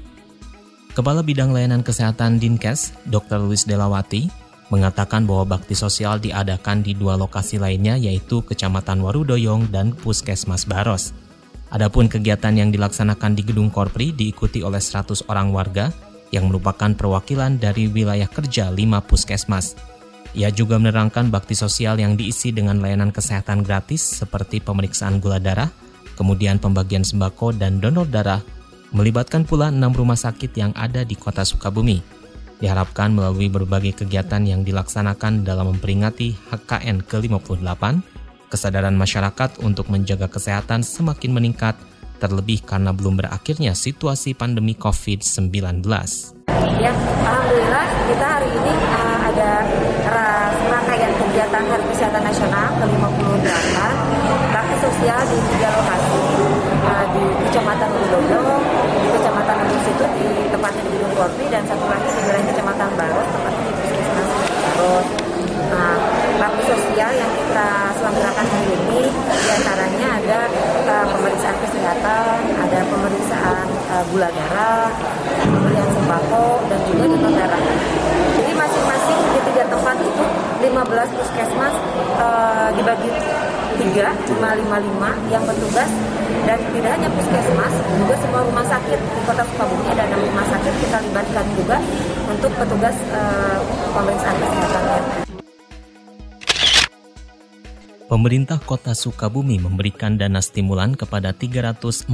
Kepala 0.93 1.25
Bidang 1.25 1.49
Layanan 1.51 1.81
Kesehatan 1.81 2.37
Dinkes, 2.37 2.93
Dr. 3.09 3.41
Luis 3.41 3.65
Delawati, 3.65 4.29
mengatakan 4.71 5.27
bahwa 5.27 5.57
bakti 5.57 5.75
sosial 5.75 6.21
diadakan 6.21 6.85
di 6.85 6.95
dua 6.95 7.19
lokasi 7.19 7.59
lainnya 7.59 7.99
yaitu 7.99 8.39
Kecamatan 8.45 9.03
Warudoyong 9.03 9.67
dan 9.73 9.91
Puskesmas 9.91 10.63
Baros. 10.63 11.11
Adapun 11.71 12.07
kegiatan 12.07 12.51
yang 12.55 12.69
dilaksanakan 12.71 13.35
di 13.35 13.43
Gedung 13.43 13.71
Korpri 13.71 14.11
diikuti 14.15 14.63
oleh 14.63 14.79
100 14.79 15.27
orang 15.27 15.51
warga 15.51 15.91
yang 16.31 16.47
merupakan 16.47 16.91
perwakilan 16.95 17.59
dari 17.59 17.91
wilayah 17.91 18.27
kerja 18.27 18.71
lima 18.71 19.03
puskesmas. 19.03 19.75
Ia 20.31 20.47
juga 20.47 20.79
menerangkan 20.79 21.27
bakti 21.27 21.55
sosial 21.59 21.99
yang 21.99 22.15
diisi 22.15 22.55
dengan 22.55 22.79
layanan 22.79 23.11
kesehatan 23.11 23.67
gratis 23.67 23.99
seperti 23.99 24.63
pemeriksaan 24.63 25.19
gula 25.19 25.43
darah, 25.43 25.67
kemudian 26.21 26.61
pembagian 26.61 27.01
sembako 27.01 27.57
dan 27.57 27.81
donor 27.81 28.05
darah, 28.05 28.45
melibatkan 28.93 29.41
pula 29.41 29.73
enam 29.73 29.89
rumah 29.89 30.13
sakit 30.13 30.53
yang 30.53 30.69
ada 30.77 31.01
di 31.01 31.17
kota 31.17 31.41
Sukabumi. 31.41 31.97
Diharapkan 32.61 33.09
melalui 33.09 33.49
berbagai 33.49 34.05
kegiatan 34.05 34.45
yang 34.45 34.61
dilaksanakan 34.61 35.41
dalam 35.41 35.73
memperingati 35.73 36.37
HKN 36.53 37.01
ke-58, 37.09 37.81
kesadaran 38.53 38.93
masyarakat 38.93 39.65
untuk 39.65 39.89
menjaga 39.89 40.29
kesehatan 40.29 40.85
semakin 40.85 41.33
meningkat 41.33 41.73
terlebih 42.21 42.61
karena 42.61 42.93
belum 42.93 43.17
berakhirnya 43.17 43.73
situasi 43.73 44.37
pandemi 44.37 44.77
COVID-19. 44.77 45.81
Ya, 46.77 46.93
Alhamdulillah 47.25 47.85
kita 48.13 48.25
hari 48.29 48.49
ini 48.53 48.73
uh, 48.77 49.17
ada 49.25 49.49
rangkaian 50.69 51.13
kegiatan 51.17 51.63
Hari 51.65 51.85
Kesehatan 51.89 52.21
Nasional 52.21 52.67
ke-58 52.77 54.10
bakti 54.51 54.75
sosial 54.79 55.19
di 55.27 55.37
tiga 55.55 55.69
lokasi 55.75 56.19
uh, 56.87 57.05
di 57.11 57.23
Kecamatan 57.47 57.89
Widodo, 57.95 58.41
di 59.01 59.07
Kecamatan 59.19 59.55
Ujung 59.67 59.83
Situ 59.85 60.05
di 60.17 60.27
tempatnya 60.51 60.81
di 60.85 60.89
Gunung 60.95 61.13
Korpi 61.15 61.45
dan 61.51 61.63
satu 61.67 61.85
lagi 61.87 62.09
di 62.09 62.21
wilayah 62.27 62.45
Kecamatan 62.51 62.89
Baros 62.95 63.27
tempatnya 63.31 63.63
di 63.67 63.73
Puskesmas 63.75 64.27
Baros. 64.61 65.07
Nah, 65.71 65.95
bakti 66.35 66.63
sosial 66.67 67.11
yang 67.15 67.31
kita 67.31 67.69
selenggarakan 67.95 68.43
hari 68.43 68.75
ini 68.75 69.01
di 69.07 69.49
antaranya 69.55 70.07
ada 70.19 70.39
uh, 70.83 71.05
pemeriksaan 71.15 71.57
kesehatan, 71.63 72.37
ada 72.59 72.79
pemeriksaan 72.91 73.67
uh, 73.87 74.03
gula 74.11 74.27
darah, 74.35 74.91
pemberian 75.39 75.89
sembako, 75.95 76.47
dan 76.67 76.79
juga 76.91 77.05
darah. 77.39 77.63
Jadi 78.35 78.51
masing-masing 78.51 79.19
di 79.31 79.39
tiga 79.47 79.63
tempat 79.71 79.95
itu 80.03 80.25
15 80.59 81.17
puskesmas 81.17 81.75
uh, 82.19 82.67
dibagi 82.75 83.09
tiga, 83.81 84.13
lima 84.29 84.49
lima 84.53 84.77
lima 84.77 85.09
yang 85.33 85.41
bertugas 85.41 85.89
dan 86.45 86.57
tidak 86.69 86.91
hanya 86.93 87.09
puskesmas, 87.09 87.73
juga 87.97 88.15
semua 88.21 88.41
rumah 88.45 88.65
sakit 88.65 88.99
di 89.01 89.21
kota 89.25 89.43
Sukabumi 89.45 89.85
ada 89.89 90.03
enam 90.05 90.21
rumah 90.21 90.45
sakit 90.45 90.73
kita 90.85 90.97
libatkan 91.09 91.45
juga 91.57 91.77
untuk 92.29 92.51
petugas 92.53 92.95
uh, 93.09 93.57
pemeriksaan 93.97 94.35
kesehatannya. 94.37 95.19
Pemerintah 98.11 98.59
Kota 98.59 98.91
Sukabumi 98.91 99.55
memberikan 99.55 100.19
dana 100.19 100.43
stimulan 100.43 100.99
kepada 100.99 101.31
346 101.31 102.11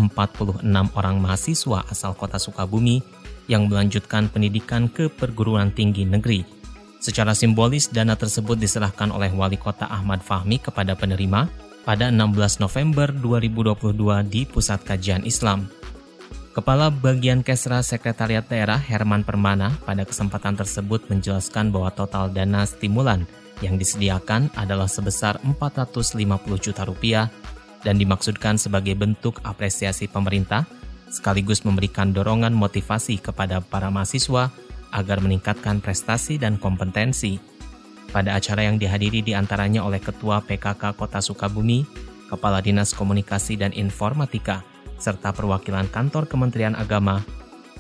orang 0.93 1.15
mahasiswa 1.17 1.79
asal 1.89 2.13
Kota 2.13 2.37
Sukabumi 2.37 3.01
yang 3.49 3.65
melanjutkan 3.65 4.29
pendidikan 4.29 4.93
ke 4.93 5.09
perguruan 5.09 5.73
tinggi 5.73 6.05
negeri. 6.05 6.56
Secara 6.97 7.37
simbolis, 7.37 7.93
dana 7.93 8.17
tersebut 8.17 8.57
diserahkan 8.57 9.13
oleh 9.13 9.29
Wali 9.29 9.57
Kota 9.57 9.85
Ahmad 9.85 10.25
Fahmi 10.25 10.57
kepada 10.57 10.97
penerima 10.97 11.45
pada 11.85 12.09
16 12.09 12.59
November 12.59 13.13
2022 13.13 13.93
di 14.27 14.43
Pusat 14.43 14.81
Kajian 14.83 15.23
Islam. 15.23 15.69
Kepala 16.57 16.89
Bagian 16.89 17.45
Kesra 17.45 17.85
Sekretariat 17.85 18.41
Daerah 18.41 18.81
Herman 18.81 19.21
Permana 19.21 19.77
pada 19.85 20.01
kesempatan 20.01 20.57
tersebut 20.57 21.05
menjelaskan 21.05 21.69
bahwa 21.69 21.93
total 21.93 22.33
dana 22.33 22.65
stimulan 22.65 23.29
yang 23.61 23.77
disediakan 23.77 24.49
adalah 24.57 24.89
sebesar 24.89 25.37
450 25.45 26.17
juta 26.57 26.81
rupiah 26.81 27.29
dan 27.85 28.01
dimaksudkan 28.01 28.57
sebagai 28.57 28.97
bentuk 28.97 29.37
apresiasi 29.45 30.09
pemerintah 30.09 30.65
sekaligus 31.13 31.61
memberikan 31.61 32.09
dorongan 32.09 32.51
motivasi 32.57 33.21
kepada 33.21 33.61
para 33.61 33.93
mahasiswa 33.93 34.49
agar 34.91 35.23
meningkatkan 35.23 35.79
prestasi 35.83 36.39
dan 36.39 36.55
kompetensi. 36.59 37.39
Pada 38.11 38.39
acara 38.39 38.63
yang 38.63 38.79
dihadiri 38.79 39.19
di 39.19 39.35
antaranya 39.35 39.83
oleh 39.83 39.99
Ketua 39.99 40.39
PKK 40.39 40.95
Kota 40.95 41.19
Sukabumi, 41.19 41.83
Kepala 42.31 42.63
Dinas 42.63 42.95
Komunikasi 42.95 43.59
dan 43.59 43.75
Informatika, 43.75 44.63
serta 44.95 45.35
perwakilan 45.35 45.91
kantor 45.91 46.25
Kementerian 46.25 46.73
Agama, 46.73 47.21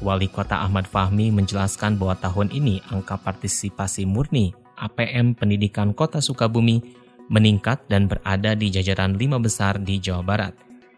Wali 0.03 0.29
Kota 0.29 0.61
Ahmad 0.61 0.85
Fahmi 0.85 1.33
menjelaskan 1.33 1.97
bahwa 1.97 2.15
tahun 2.19 2.53
ini 2.53 2.83
angka 2.93 3.17
partisipasi 3.17 4.05
murni 4.05 4.53
APM 4.77 5.33
Pendidikan 5.33 5.89
Kota 5.95 6.21
Sukabumi 6.21 6.85
meningkat 7.27 7.89
dan 7.89 8.05
berada 8.05 8.53
di 8.53 8.69
jajaran 8.69 9.17
lima 9.17 9.41
besar 9.41 9.81
di 9.81 9.97
Jawa 9.97 10.21
Barat. 10.21 10.53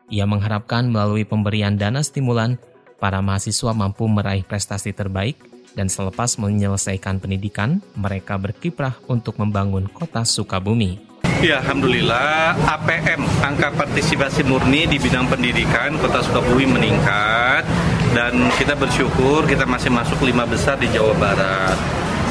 Ia 0.09 0.25
mengharapkan 0.25 0.89
melalui 0.89 1.23
pemberian 1.23 1.77
dana 1.77 2.01
stimulan, 2.01 2.57
para 2.99 3.23
mahasiswa 3.23 3.71
mampu 3.71 4.03
meraih 4.11 4.43
prestasi 4.43 4.91
terbaik 4.91 5.39
dan 5.73 5.91
selepas 5.91 6.37
menyelesaikan 6.41 7.21
pendidikan, 7.21 7.83
mereka 7.93 8.37
berkiprah 8.39 8.97
untuk 9.09 9.37
membangun 9.37 9.89
kota 9.89 10.25
Sukabumi. 10.25 11.01
Ya, 11.39 11.63
Alhamdulillah 11.63 12.59
APM, 12.67 13.23
angka 13.39 13.71
partisipasi 13.71 14.43
murni 14.43 14.91
di 14.91 14.99
bidang 14.99 15.31
pendidikan 15.31 15.95
Kota 15.95 16.19
Sukabumi 16.19 16.67
meningkat 16.67 17.63
dan 18.11 18.51
kita 18.59 18.75
bersyukur 18.75 19.47
kita 19.47 19.63
masih 19.63 19.87
masuk 19.87 20.19
lima 20.27 20.43
besar 20.43 20.75
di 20.75 20.91
Jawa 20.91 21.15
Barat 21.15 21.77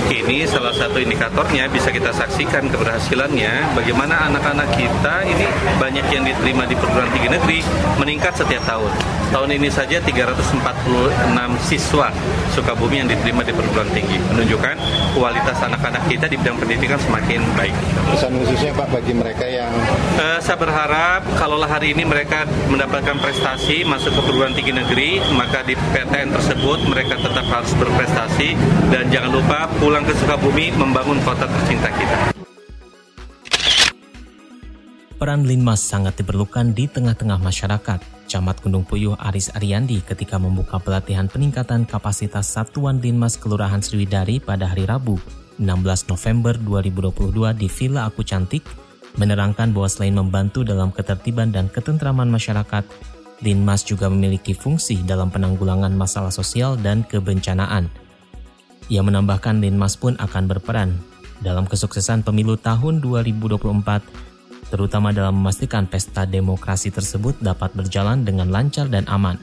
ini 0.08 0.46
salah 0.46 0.72
satu 0.72 1.02
indikatornya 1.02 1.66
bisa 1.68 1.90
kita 1.90 2.14
saksikan 2.14 2.70
keberhasilannya 2.70 3.74
bagaimana 3.74 4.30
anak-anak 4.30 4.68
kita 4.78 5.26
ini 5.26 5.46
banyak 5.76 6.06
yang 6.08 6.24
diterima 6.24 6.64
di 6.64 6.74
perguruan 6.78 7.10
tinggi 7.12 7.30
negeri 7.30 7.58
meningkat 7.98 8.32
setiap 8.38 8.62
tahun. 8.64 8.92
Tahun 9.28 9.50
ini 9.52 9.68
saja 9.68 10.00
346 10.00 10.64
siswa 11.60 12.08
Sukabumi 12.48 13.04
yang 13.04 13.08
diterima 13.12 13.44
di 13.44 13.52
perguruan 13.52 13.86
tinggi 13.92 14.16
menunjukkan 14.32 14.76
kualitas 15.12 15.60
anak-anak 15.60 16.00
kita 16.08 16.24
di 16.24 16.40
bidang 16.40 16.56
pendidikan 16.56 16.96
semakin 16.96 17.44
baik. 17.52 17.76
Pesan 18.08 18.40
khususnya 18.40 18.72
Pak 18.72 18.88
bagi 18.88 19.12
mereka 19.12 19.44
yang 19.44 19.68
uh, 20.16 20.40
saya 20.40 20.56
berharap 20.56 21.28
kalaulah 21.36 21.68
hari 21.68 21.92
ini 21.92 22.08
mereka 22.08 22.48
mendapatkan 22.72 23.20
prestasi 23.20 23.84
masuk 23.84 24.16
ke 24.16 24.20
perguruan 24.24 24.56
tinggi 24.56 24.72
negeri 24.72 25.20
maka 25.36 25.60
di 25.60 25.76
PTN 25.76 26.32
tersebut 26.32 26.88
mereka 26.88 27.20
tetap 27.20 27.44
harus 27.52 27.72
berprestasi 27.76 28.56
dan 28.88 29.12
jangan 29.12 29.30
lupa 29.36 29.68
pulang 29.88 30.04
ke 30.04 30.12
Sukabumi 30.20 30.68
membangun 30.76 31.16
kota 31.24 31.48
tercinta 31.48 31.88
kita. 31.88 32.36
Peran 35.16 35.48
Linmas 35.48 35.80
sangat 35.80 36.20
diperlukan 36.20 36.76
di 36.76 36.92
tengah-tengah 36.92 37.40
masyarakat. 37.40 37.96
Camat 38.28 38.60
Gunung 38.60 38.84
Puyuh 38.84 39.16
Aris 39.16 39.48
Ariandi 39.56 40.04
ketika 40.04 40.36
membuka 40.36 40.76
pelatihan 40.76 41.24
peningkatan 41.24 41.88
kapasitas 41.88 42.52
Satuan 42.52 43.00
Linmas 43.00 43.40
Kelurahan 43.40 43.80
Sriwidari 43.80 44.44
pada 44.44 44.68
hari 44.68 44.84
Rabu, 44.84 45.16
16 45.56 46.12
November 46.12 46.60
2022 46.60 47.56
di 47.56 47.72
Villa 47.72 48.04
Aku 48.12 48.20
Cantik, 48.20 48.68
menerangkan 49.16 49.72
bahwa 49.72 49.88
selain 49.88 50.12
membantu 50.12 50.68
dalam 50.68 50.92
ketertiban 50.92 51.48
dan 51.48 51.72
ketentraman 51.72 52.28
masyarakat, 52.28 52.84
Linmas 53.40 53.88
juga 53.88 54.12
memiliki 54.12 54.52
fungsi 54.52 55.00
dalam 55.00 55.32
penanggulangan 55.32 55.96
masalah 55.96 56.28
sosial 56.28 56.76
dan 56.76 57.08
kebencanaan– 57.08 57.88
ia 58.88 59.04
menambahkan 59.04 59.60
Linmas 59.60 60.00
pun 60.00 60.16
akan 60.16 60.48
berperan 60.48 60.96
dalam 61.38 61.68
kesuksesan 61.68 62.26
pemilu 62.26 62.58
tahun 62.58 62.98
2024, 63.04 64.72
terutama 64.72 65.14
dalam 65.14 65.38
memastikan 65.38 65.86
pesta 65.86 66.26
demokrasi 66.26 66.90
tersebut 66.90 67.38
dapat 67.38 67.70
berjalan 67.76 68.26
dengan 68.26 68.50
lancar 68.50 68.90
dan 68.90 69.06
aman. 69.06 69.38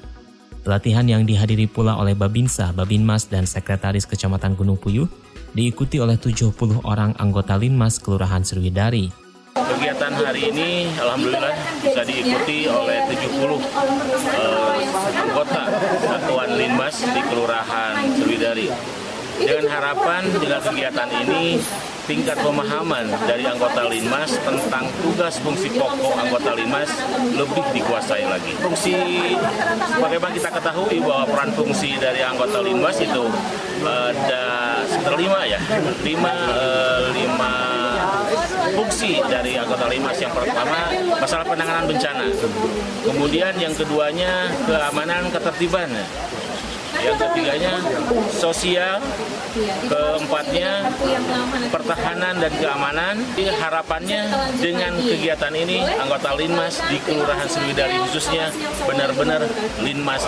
Pelatihan 0.66 1.06
yang 1.06 1.30
dihadiri 1.30 1.70
pula 1.70 1.94
oleh 1.94 2.18
Babinsa, 2.18 2.74
Babinmas, 2.74 3.30
dan 3.30 3.46
Sekretaris 3.46 4.10
Kecamatan 4.10 4.58
Gunung 4.58 4.82
Puyuh 4.82 5.06
diikuti 5.54 6.02
oleh 6.02 6.18
70 6.18 6.82
orang 6.82 7.14
anggota 7.22 7.54
Linmas 7.54 8.02
Kelurahan 8.02 8.42
Sriwidari. 8.42 9.14
Kegiatan 9.56 10.14
hari 10.20 10.52
ini 10.52 10.90
alhamdulillah 10.98 11.54
bisa 11.80 12.02
diikuti 12.04 12.66
oleh 12.66 13.08
70 13.08 13.46
uh, 13.46 13.62
eh, 13.62 14.82
anggota 15.16 15.64
Satuan 16.02 16.50
Linmas 16.60 16.98
di 17.08 17.22
Kelurahan 17.24 17.94
Sriwidari 18.20 19.05
dengan 19.40 19.66
harapan 19.68 20.24
dengan 20.40 20.60
kegiatan 20.64 21.10
ini 21.26 21.60
tingkat 22.06 22.38
pemahaman 22.38 23.10
dari 23.26 23.44
anggota 23.50 23.90
Linmas 23.90 24.38
tentang 24.46 24.86
tugas 25.02 25.42
fungsi 25.42 25.74
pokok 25.74 26.14
anggota 26.22 26.54
Linmas 26.54 26.90
lebih 27.34 27.66
dikuasai 27.74 28.30
lagi. 28.30 28.54
Fungsi 28.62 28.94
bagaimana 29.98 30.32
kita 30.38 30.50
ketahui 30.54 31.02
bahwa 31.02 31.26
peran 31.26 31.50
fungsi 31.58 31.98
dari 31.98 32.22
anggota 32.22 32.62
Linmas 32.62 32.98
itu 33.02 33.26
ada 33.82 34.46
sekitar 34.86 35.18
lima 35.18 35.40
ya, 35.50 35.60
lima, 36.06 36.34
uh, 36.54 37.06
lima 37.10 37.54
fungsi 38.78 39.18
dari 39.26 39.58
anggota 39.58 39.90
Linmas. 39.90 40.18
Yang 40.22 40.34
pertama 40.46 40.94
masalah 41.18 41.46
penanganan 41.50 41.86
bencana, 41.90 42.26
kemudian 43.02 43.54
yang 43.58 43.74
keduanya 43.74 44.54
keamanan 44.70 45.34
ketertiban 45.34 45.90
yang 47.06 47.18
ketiganya 47.22 47.74
sosial, 48.34 48.98
keempatnya 49.86 50.90
pertahanan 51.70 52.42
dan 52.42 52.54
keamanan. 52.58 53.16
Harapannya 53.36 54.22
dengan 54.58 54.94
kegiatan 54.98 55.54
ini 55.54 55.86
anggota 55.86 56.34
Linmas 56.34 56.82
di 56.90 56.98
Kelurahan 57.02 57.48
Sriwidari 57.48 57.98
khususnya 58.10 58.50
benar-benar 58.90 59.46
Linmas 59.86 60.26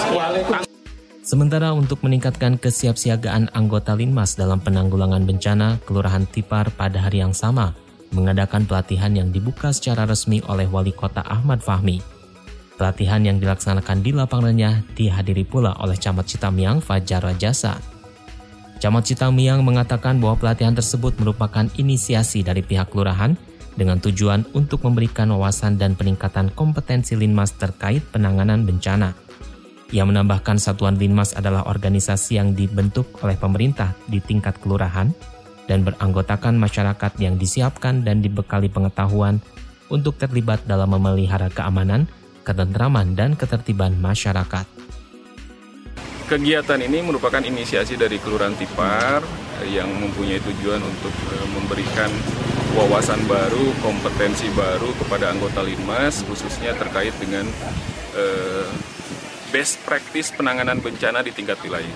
Sementara 1.27 1.75
untuk 1.75 2.07
meningkatkan 2.07 2.55
kesiapsiagaan 2.55 3.51
anggota 3.51 3.91
Linmas 3.99 4.39
dalam 4.39 4.63
penanggulangan 4.63 5.27
bencana, 5.27 5.75
Kelurahan 5.83 6.23
Tipar 6.23 6.71
pada 6.71 7.03
hari 7.03 7.19
yang 7.19 7.35
sama 7.35 7.75
mengadakan 8.15 8.63
pelatihan 8.63 9.11
yang 9.11 9.29
dibuka 9.35 9.75
secara 9.75 10.07
resmi 10.07 10.39
oleh 10.47 10.63
Wali 10.71 10.95
Kota 10.95 11.19
Ahmad 11.27 11.59
Fahmi. 11.59 12.16
Pelatihan 12.77 13.25
yang 13.25 13.41
dilaksanakan 13.41 14.05
di 14.05 14.13
lapangannya 14.13 14.85
dihadiri 14.93 15.49
pula 15.49 15.73
oleh 15.81 15.97
Camat 15.97 16.29
Citamiang 16.29 16.77
Fajar 16.77 17.25
Rajasa. 17.25 17.81
Camat 18.77 19.09
Citamiang 19.09 19.65
mengatakan 19.65 20.21
bahwa 20.21 20.37
pelatihan 20.37 20.77
tersebut 20.77 21.17
merupakan 21.17 21.65
inisiasi 21.81 22.45
dari 22.45 22.61
pihak 22.61 22.93
kelurahan 22.93 23.33
dengan 23.73 23.97
tujuan 23.97 24.45
untuk 24.53 24.85
memberikan 24.85 25.33
wawasan 25.33 25.81
dan 25.81 25.97
peningkatan 25.97 26.53
kompetensi 26.53 27.17
Linmas 27.17 27.57
terkait 27.57 28.05
penanganan 28.13 28.61
bencana. 28.61 29.17
Ia 29.89 30.05
menambahkan 30.05 30.61
satuan 30.61 31.01
Linmas 31.01 31.33
adalah 31.33 31.65
organisasi 31.65 32.37
yang 32.37 32.53
dibentuk 32.53 33.09
oleh 33.25 33.39
pemerintah 33.41 33.97
di 34.05 34.21
tingkat 34.21 34.61
kelurahan 34.61 35.09
dan 35.65 35.81
beranggotakan 35.81 36.53
masyarakat 36.61 37.11
yang 37.17 37.41
disiapkan 37.41 38.05
dan 38.05 38.21
dibekali 38.21 38.69
pengetahuan 38.69 39.41
untuk 39.89 40.19
terlibat 40.21 40.61
dalam 40.69 40.91
memelihara 40.93 41.47
keamanan 41.49 42.05
ketentraman 42.47 43.11
dan 43.11 43.35
ketertiban 43.35 43.99
masyarakat. 43.99 44.63
Kegiatan 46.27 46.79
ini 46.79 47.03
merupakan 47.03 47.43
inisiasi 47.43 47.99
dari 47.99 48.19
Kelurahan 48.19 48.55
Tipar 48.55 49.23
yang 49.67 49.87
mempunyai 49.91 50.39
tujuan 50.39 50.79
untuk 50.79 51.11
eh, 51.11 51.47
memberikan 51.51 52.11
wawasan 52.75 53.23
baru, 53.27 53.71
kompetensi 53.83 54.47
baru 54.55 54.91
kepada 55.03 55.31
anggota 55.31 55.63
Linmas, 55.63 56.23
khususnya 56.27 56.75
terkait 56.75 57.15
dengan 57.19 57.47
eh, 58.15 58.67
best 59.51 59.79
practice 59.87 60.35
penanganan 60.35 60.83
bencana 60.83 61.23
di 61.23 61.31
tingkat 61.31 61.59
wilayah. 61.63 61.95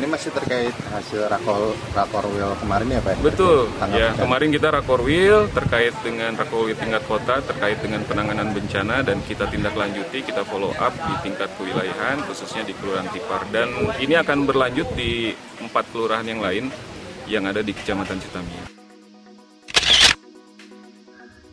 Ini 0.00 0.08
masih 0.08 0.32
terkait 0.32 0.72
hasil 0.72 1.28
rakor 1.28 1.76
rakorwil 1.92 2.56
kemarin 2.56 2.88
ya 2.88 3.04
Pak? 3.04 3.20
Betul. 3.20 3.68
Ya, 3.92 4.16
kemarin 4.16 4.48
kita 4.48 4.72
rakorwil 4.72 5.52
terkait 5.52 5.92
dengan 6.00 6.32
rakorwil 6.40 6.72
tingkat 6.72 7.04
kota 7.04 7.44
terkait 7.44 7.76
dengan 7.84 8.00
penanganan 8.08 8.48
bencana 8.56 9.04
dan 9.04 9.20
kita 9.28 9.44
tindak 9.52 9.76
lanjuti, 9.76 10.24
kita 10.24 10.40
follow 10.48 10.72
up 10.80 10.96
di 10.96 11.28
tingkat 11.28 11.52
kewilayahan 11.60 12.16
khususnya 12.24 12.64
di 12.64 12.72
Kelurahan 12.80 13.12
Tipar 13.12 13.44
dan 13.52 13.68
ini 14.00 14.16
akan 14.16 14.48
berlanjut 14.48 14.88
di 14.96 15.36
empat 15.60 15.84
kelurahan 15.92 16.24
yang 16.24 16.40
lain 16.40 16.72
yang 17.28 17.44
ada 17.44 17.60
di 17.60 17.76
Kecamatan 17.76 18.24
Citamiang. 18.24 18.72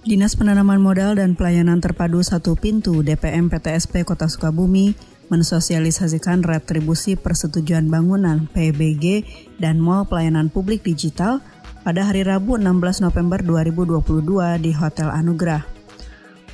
Dinas 0.07 0.39
Penanaman 0.39 0.79
Modal 0.79 1.19
dan 1.19 1.35
Pelayanan 1.35 1.83
Terpadu 1.83 2.23
Satu 2.23 2.55
Pintu 2.55 3.03
DPM 3.03 3.51
PTSP 3.51 4.07
Kota 4.07 4.31
Sukabumi 4.31 4.95
mensosialisasikan 5.27 6.43
retribusi 6.43 7.19
persetujuan 7.19 7.91
bangunan 7.91 8.47
PBG 8.51 9.27
dan 9.59 9.79
Mall 9.79 10.07
Pelayanan 10.07 10.47
Publik 10.47 10.83
Digital 10.87 11.43
pada 11.83 12.03
hari 12.07 12.23
Rabu 12.27 12.59
16 12.59 13.03
November 13.03 13.39
2022 13.43 14.59
di 14.59 14.71
Hotel 14.75 15.07
Anugerah. 15.07 15.63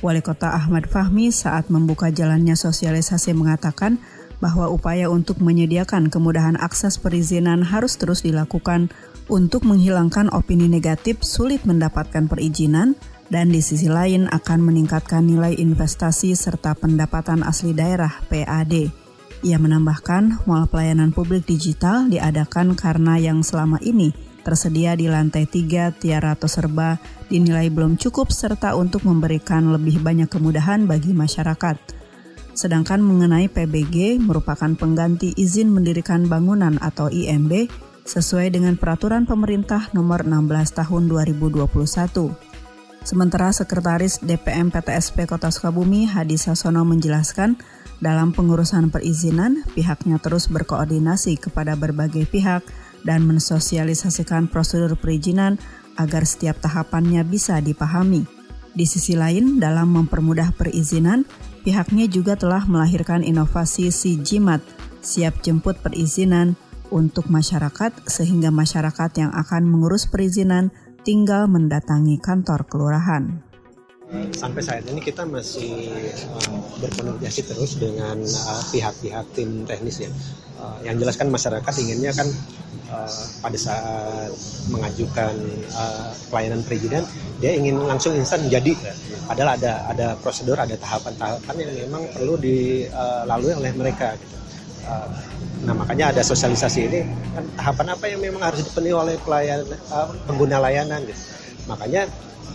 Wali 0.04 0.20
Kota 0.20 0.52
Ahmad 0.52 0.90
Fahmi 0.90 1.32
saat 1.32 1.72
membuka 1.72 2.12
jalannya 2.12 2.54
sosialisasi 2.58 3.32
mengatakan 3.32 3.96
bahwa 4.42 4.68
upaya 4.68 5.08
untuk 5.08 5.40
menyediakan 5.40 6.12
kemudahan 6.12 6.60
akses 6.60 7.00
perizinan 7.00 7.64
harus 7.64 7.96
terus 7.96 8.20
dilakukan 8.20 8.92
untuk 9.32 9.64
menghilangkan 9.64 10.28
opini 10.36 10.68
negatif 10.68 11.24
sulit 11.24 11.64
mendapatkan 11.64 12.28
perizinan 12.28 12.92
dan 13.34 13.50
di 13.50 13.58
sisi 13.58 13.90
lain 13.90 14.30
akan 14.30 14.62
meningkatkan 14.62 15.26
nilai 15.26 15.58
investasi 15.58 16.38
serta 16.38 16.78
pendapatan 16.78 17.42
asli 17.42 17.74
daerah 17.74 18.22
PAD. 18.30 18.86
Ia 19.42 19.58
menambahkan, 19.58 20.46
mal 20.46 20.70
pelayanan 20.70 21.10
publik 21.10 21.42
digital 21.42 22.06
diadakan 22.06 22.78
karena 22.78 23.18
yang 23.18 23.42
selama 23.42 23.82
ini 23.82 24.14
tersedia 24.46 24.94
di 24.94 25.10
lantai 25.10 25.50
3 25.50 25.98
Tiara 25.98 26.38
Serba 26.46 27.02
dinilai 27.26 27.74
belum 27.74 27.98
cukup 27.98 28.30
serta 28.30 28.78
untuk 28.78 29.02
memberikan 29.02 29.74
lebih 29.74 29.98
banyak 29.98 30.30
kemudahan 30.30 30.86
bagi 30.86 31.10
masyarakat. 31.10 31.76
Sedangkan 32.54 33.02
mengenai 33.02 33.50
PBG 33.50 34.22
merupakan 34.22 34.70
pengganti 34.78 35.34
izin 35.34 35.74
mendirikan 35.74 36.30
bangunan 36.30 36.78
atau 36.78 37.10
IMB 37.10 37.66
sesuai 38.06 38.54
dengan 38.54 38.78
peraturan 38.78 39.26
pemerintah 39.26 39.90
nomor 39.90 40.22
16 40.22 40.78
tahun 40.78 41.10
2021. 41.10 42.53
Sementara 43.04 43.52
Sekretaris 43.52 44.16
DPM 44.24 44.72
PTSP 44.72 45.28
Kota 45.28 45.52
Sukabumi 45.52 46.08
Hadi 46.08 46.40
Sasono 46.40 46.88
menjelaskan, 46.88 47.60
dalam 48.00 48.32
pengurusan 48.32 48.88
perizinan, 48.88 49.60
pihaknya 49.76 50.16
terus 50.16 50.48
berkoordinasi 50.48 51.36
kepada 51.36 51.76
berbagai 51.76 52.24
pihak 52.24 52.64
dan 53.04 53.28
mensosialisasikan 53.28 54.48
prosedur 54.48 54.96
perizinan 54.96 55.60
agar 56.00 56.24
setiap 56.24 56.56
tahapannya 56.64 57.20
bisa 57.28 57.60
dipahami. 57.60 58.24
Di 58.72 58.88
sisi 58.88 59.12
lain, 59.12 59.60
dalam 59.60 59.92
mempermudah 59.92 60.56
perizinan, 60.56 61.28
pihaknya 61.60 62.08
juga 62.08 62.40
telah 62.40 62.64
melahirkan 62.64 63.20
inovasi 63.20 63.92
si 63.92 64.16
Jimat, 64.16 64.64
siap 65.04 65.44
jemput 65.44 65.76
perizinan 65.84 66.56
untuk 66.88 67.28
masyarakat 67.28 68.08
sehingga 68.08 68.48
masyarakat 68.48 69.10
yang 69.20 69.30
akan 69.36 69.68
mengurus 69.68 70.08
perizinan 70.08 70.72
tinggal 71.04 71.46
mendatangi 71.46 72.16
kantor 72.18 72.64
kelurahan. 72.66 73.44
Sampai 74.32 74.62
saat 74.64 74.84
ini 74.88 75.00
kita 75.04 75.28
masih 75.28 75.90
uh, 76.32 76.60
berkomunikasi 76.80 77.44
terus 77.44 77.76
dengan 77.76 78.20
uh, 78.20 78.62
pihak-pihak 78.72 79.24
tim 79.36 79.68
teknis 79.68 80.00
ya. 80.00 80.10
Uh, 80.56 80.78
yang 80.86 80.96
jelaskan 80.96 81.28
masyarakat 81.28 81.72
inginnya 81.84 82.10
kan 82.16 82.28
pada 83.42 83.58
saat 83.58 84.30
mengajukan 84.70 85.34
pelayanan 86.30 86.62
perizinan 86.62 87.02
dia 87.42 87.50
ingin 87.50 87.74
langsung 87.82 88.14
instan 88.14 88.46
jadi 88.46 88.70
padahal 89.26 89.58
ada 89.58 89.90
ada 89.90 90.06
prosedur 90.22 90.54
ada 90.54 90.78
tahapan-tahapan 90.78 91.54
yang 91.58 91.90
memang 91.90 92.06
perlu 92.14 92.38
dilalui 92.38 93.50
oleh 93.50 93.72
mereka 93.74 94.14
gitu. 94.14 94.36
Uh, 94.84 95.08
nah 95.64 95.72
makanya 95.72 96.12
ada 96.12 96.20
sosialisasi 96.20 96.80
ini 96.92 97.00
kan 97.32 97.44
tahapan 97.56 97.96
apa 97.96 98.04
yang 98.04 98.20
memang 98.20 98.42
harus 98.44 98.60
dipenuhi 98.60 98.92
oleh 98.92 99.16
pelayan 99.24 99.64
uh, 99.88 100.12
pengguna 100.28 100.60
layanan 100.60 101.00
gitu. 101.08 101.16
makanya 101.64 102.04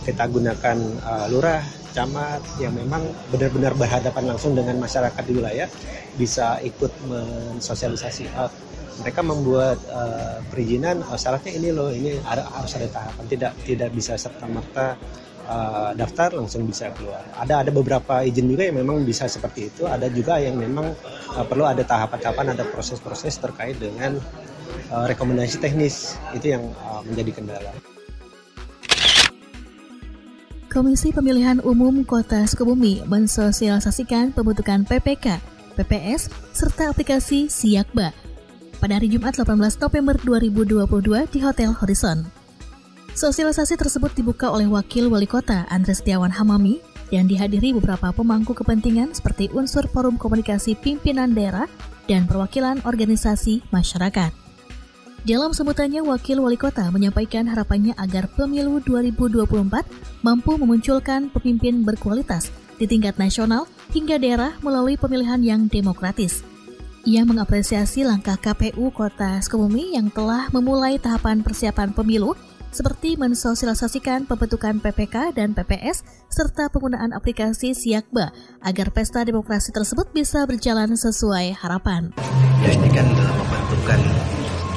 kita 0.06 0.30
gunakan 0.30 0.78
uh, 1.02 1.26
lurah 1.26 1.58
camat 1.90 2.38
yang 2.62 2.70
memang 2.70 3.02
benar-benar 3.34 3.74
berhadapan 3.74 4.30
langsung 4.30 4.54
dengan 4.54 4.78
masyarakat 4.78 5.22
di 5.26 5.32
wilayah 5.34 5.66
bisa 6.14 6.62
ikut 6.62 6.92
mensosialisasi 7.10 8.30
uh, 8.38 8.46
mereka 9.02 9.20
membuat 9.26 9.78
uh, 9.90 10.38
perizinan 10.46 11.02
uh, 11.10 11.18
syaratnya 11.18 11.56
ini 11.56 11.68
loh 11.74 11.90
ini 11.90 12.14
harus 12.22 12.72
ada 12.78 12.88
tahapan 12.94 13.24
tidak 13.26 13.52
tidak 13.66 13.90
bisa 13.90 14.14
serta 14.14 14.46
merta 14.46 14.94
uh, 15.50 15.90
daftar 15.98 16.38
langsung 16.38 16.62
bisa 16.64 16.94
keluar 16.94 17.26
ada 17.34 17.66
ada 17.66 17.70
beberapa 17.74 18.22
izin 18.22 18.46
juga 18.46 18.70
yang 18.70 18.78
memang 18.80 19.02
bisa 19.02 19.26
seperti 19.26 19.74
itu 19.74 19.90
ada 19.90 20.06
juga 20.06 20.38
yang 20.38 20.54
memang 20.54 20.94
uh, 21.34 21.44
perlu 21.44 21.66
ada 21.66 21.82
tahapan-tahapan 21.82 22.54
ada 22.54 22.64
proses-proses 22.70 23.36
terkait 23.42 23.76
dengan 23.82 24.14
uh, 24.94 25.04
rekomendasi 25.10 25.58
teknis 25.58 26.14
itu 26.32 26.54
yang 26.54 26.70
uh, 26.86 27.02
menjadi 27.02 27.42
kendala. 27.42 27.72
Komisi 30.70 31.10
Pemilihan 31.10 31.58
Umum 31.66 32.06
Kota 32.06 32.46
Sukabumi 32.46 33.02
mensosialisasikan 33.02 34.30
pembentukan 34.30 34.86
PPK, 34.86 35.42
PPS, 35.74 36.30
serta 36.54 36.94
aplikasi 36.94 37.50
Siakba 37.50 38.14
pada 38.78 38.96
hari 38.96 39.10
Jumat 39.10 39.34
18 39.34 39.58
November 39.82 40.14
2022 40.22 41.26
di 41.34 41.38
Hotel 41.42 41.74
Horizon. 41.74 42.39
Sosialisasi 43.10 43.74
tersebut 43.74 44.14
dibuka 44.14 44.46
oleh 44.46 44.70
Wakil 44.70 45.10
Wali 45.10 45.26
Kota 45.26 45.66
Andres 45.66 45.98
Setiawan 45.98 46.30
Hamami 46.30 46.78
dan 47.10 47.26
dihadiri 47.26 47.74
beberapa 47.74 48.14
pemangku 48.14 48.54
kepentingan 48.54 49.10
seperti 49.18 49.50
unsur 49.50 49.90
forum 49.90 50.14
komunikasi 50.14 50.78
pimpinan 50.78 51.34
daerah 51.34 51.66
dan 52.06 52.30
perwakilan 52.30 52.78
organisasi 52.86 53.66
masyarakat. 53.74 54.30
Dalam 55.26 55.52
sebutannya, 55.52 56.00
Wakil 56.06 56.38
Wali 56.38 56.56
Kota 56.56 56.86
menyampaikan 56.94 57.50
harapannya 57.50 57.98
agar 57.98 58.30
pemilu 58.30 58.78
2024 58.86 59.42
mampu 60.22 60.56
memunculkan 60.56 61.28
pemimpin 61.34 61.82
berkualitas 61.82 62.48
di 62.78 62.88
tingkat 62.88 63.18
nasional 63.20 63.66
hingga 63.92 64.16
daerah 64.16 64.56
melalui 64.64 64.96
pemilihan 64.96 65.42
yang 65.44 65.68
demokratis, 65.68 66.40
ia 67.08 67.24
mengapresiasi 67.24 68.04
langkah 68.04 68.36
KPU 68.36 68.92
Kota 68.92 69.40
Sukabumi 69.40 69.96
yang 69.96 70.12
telah 70.12 70.52
memulai 70.52 71.00
tahapan 71.00 71.40
persiapan 71.40 71.96
pemilu 71.96 72.36
seperti 72.70 73.18
mensosialisasikan 73.18 74.26
pembentukan 74.26 74.78
PPK 74.78 75.34
dan 75.34 75.54
PPS 75.54 76.02
serta 76.30 76.70
penggunaan 76.70 77.10
aplikasi 77.10 77.74
Siakba 77.74 78.30
agar 78.62 78.94
pesta 78.94 79.26
demokrasi 79.26 79.74
tersebut 79.74 80.10
bisa 80.14 80.46
berjalan 80.46 80.94
sesuai 80.94 81.58
harapan. 81.58 82.14
Ya 82.62 82.70
ini 82.74 82.88
kan 82.94 83.06
dalam 83.14 83.34
pembentukan 83.34 84.00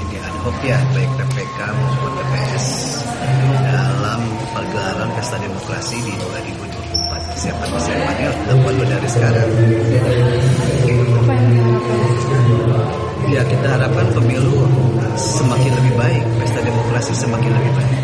ini 0.03 0.17
ad 0.17 0.35
hoc 0.41 0.57
ya 0.65 0.77
baik 0.91 1.11
PPK 1.21 1.59
maupun 1.71 2.11
PPS 2.17 2.65
dalam 3.61 4.19
pergelaran 4.53 5.09
pesta 5.15 5.37
demokrasi 5.39 5.97
di 6.01 6.13
2024 6.17 7.29
persiapan 7.33 7.67
persiapannya 7.71 8.29
dilakukan 8.45 8.87
dari 8.89 9.09
sekarang. 9.09 9.49
Ya 13.43 13.59
kita 13.59 13.75
harapkan 13.75 14.07
pemilu 14.15 14.55
semakin 15.19 15.75
lebih 15.75 15.93
baik, 15.99 16.23
pesta 16.39 16.63
demokrasi 16.63 17.11
semakin 17.11 17.51
lebih 17.51 17.71
baik. 17.75 17.99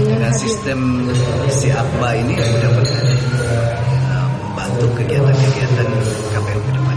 Dengan 0.00 0.32
sistem 0.32 0.80
si 1.52 1.68
Akba 1.68 2.16
ini 2.16 2.40
dapat 2.40 2.88
uh, 2.88 4.26
membantu 4.40 4.96
kegiatan-kegiatan 4.96 5.88
KPU 6.32 6.56
ke 6.56 6.72
depan. 6.72 6.96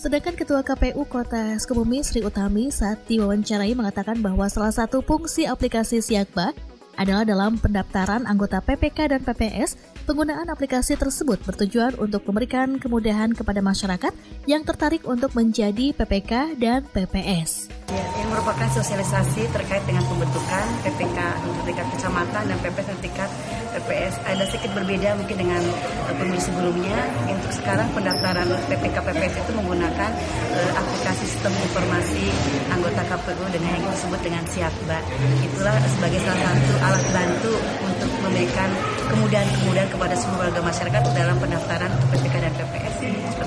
Sedangkan 0.00 0.32
Ketua 0.40 0.64
KPU 0.64 1.04
Kota 1.04 1.60
Sukabumi 1.60 2.00
Sri 2.00 2.24
Utami 2.24 2.72
saat 2.72 3.04
diwawancarai 3.04 3.76
mengatakan 3.76 4.16
bahwa 4.24 4.48
salah 4.48 4.72
satu 4.72 5.04
fungsi 5.04 5.44
aplikasi 5.44 6.00
Siakba 6.00 6.56
adalah 6.96 7.26
dalam 7.26 7.60
pendaftaran 7.60 8.24
anggota 8.24 8.64
PPK 8.64 9.12
dan 9.12 9.20
PPS, 9.22 9.76
penggunaan 10.08 10.48
aplikasi 10.48 10.94
tersebut 10.96 11.42
bertujuan 11.44 11.94
untuk 12.00 12.24
memberikan 12.28 12.80
kemudahan 12.80 13.32
kepada 13.32 13.60
masyarakat 13.60 14.12
yang 14.48 14.62
tertarik 14.62 15.04
untuk 15.04 15.34
menjadi 15.36 15.92
PPK 15.94 16.58
dan 16.58 16.86
PPS. 16.90 17.83
Ya, 17.92 18.00
yang 18.16 18.32
merupakan 18.32 18.64
sosialisasi 18.72 19.44
terkait 19.52 19.84
dengan 19.84 20.00
pembentukan 20.08 20.64
PPK 20.88 21.18
untuk 21.44 21.68
tingkat 21.68 21.84
kecamatan 21.92 22.42
dan 22.48 22.56
PPS 22.64 22.88
untuk 22.96 23.04
tingkat 23.04 23.28
PPS. 23.76 24.14
Ada 24.24 24.44
sedikit 24.48 24.72
berbeda 24.72 25.12
mungkin 25.20 25.36
dengan 25.36 25.60
uh, 26.08 26.14
pemilu 26.16 26.40
sebelumnya. 26.40 26.96
Untuk 27.28 27.52
sekarang 27.52 27.84
pendaftaran 27.92 28.48
PPK 28.72 28.96
PPS 29.04 29.34
itu 29.36 29.52
menggunakan 29.52 30.10
uh, 30.56 30.70
aplikasi 30.80 31.28
sistem 31.28 31.52
informasi 31.60 32.24
anggota 32.72 33.04
KPU 33.04 33.44
dengan 33.52 33.76
yang 33.76 33.84
disebut 33.92 34.20
dengan 34.24 34.42
Siakba. 34.48 34.98
Itulah 35.44 35.76
sebagai 35.84 36.24
salah 36.24 36.40
satu 36.40 36.72
alat 36.80 37.04
bantu 37.12 37.52
untuk 37.84 38.10
memberikan 38.24 38.68
kemudahan-kemudahan 39.12 39.90
kepada 39.92 40.16
semua 40.16 40.48
warga 40.48 40.60
masyarakat 40.64 41.02
dalam 41.12 41.36
pendaftaran 41.36 41.92
untuk 42.00 42.08
PPK 42.16 42.34
dan 42.48 42.52
PPS. 42.56 43.43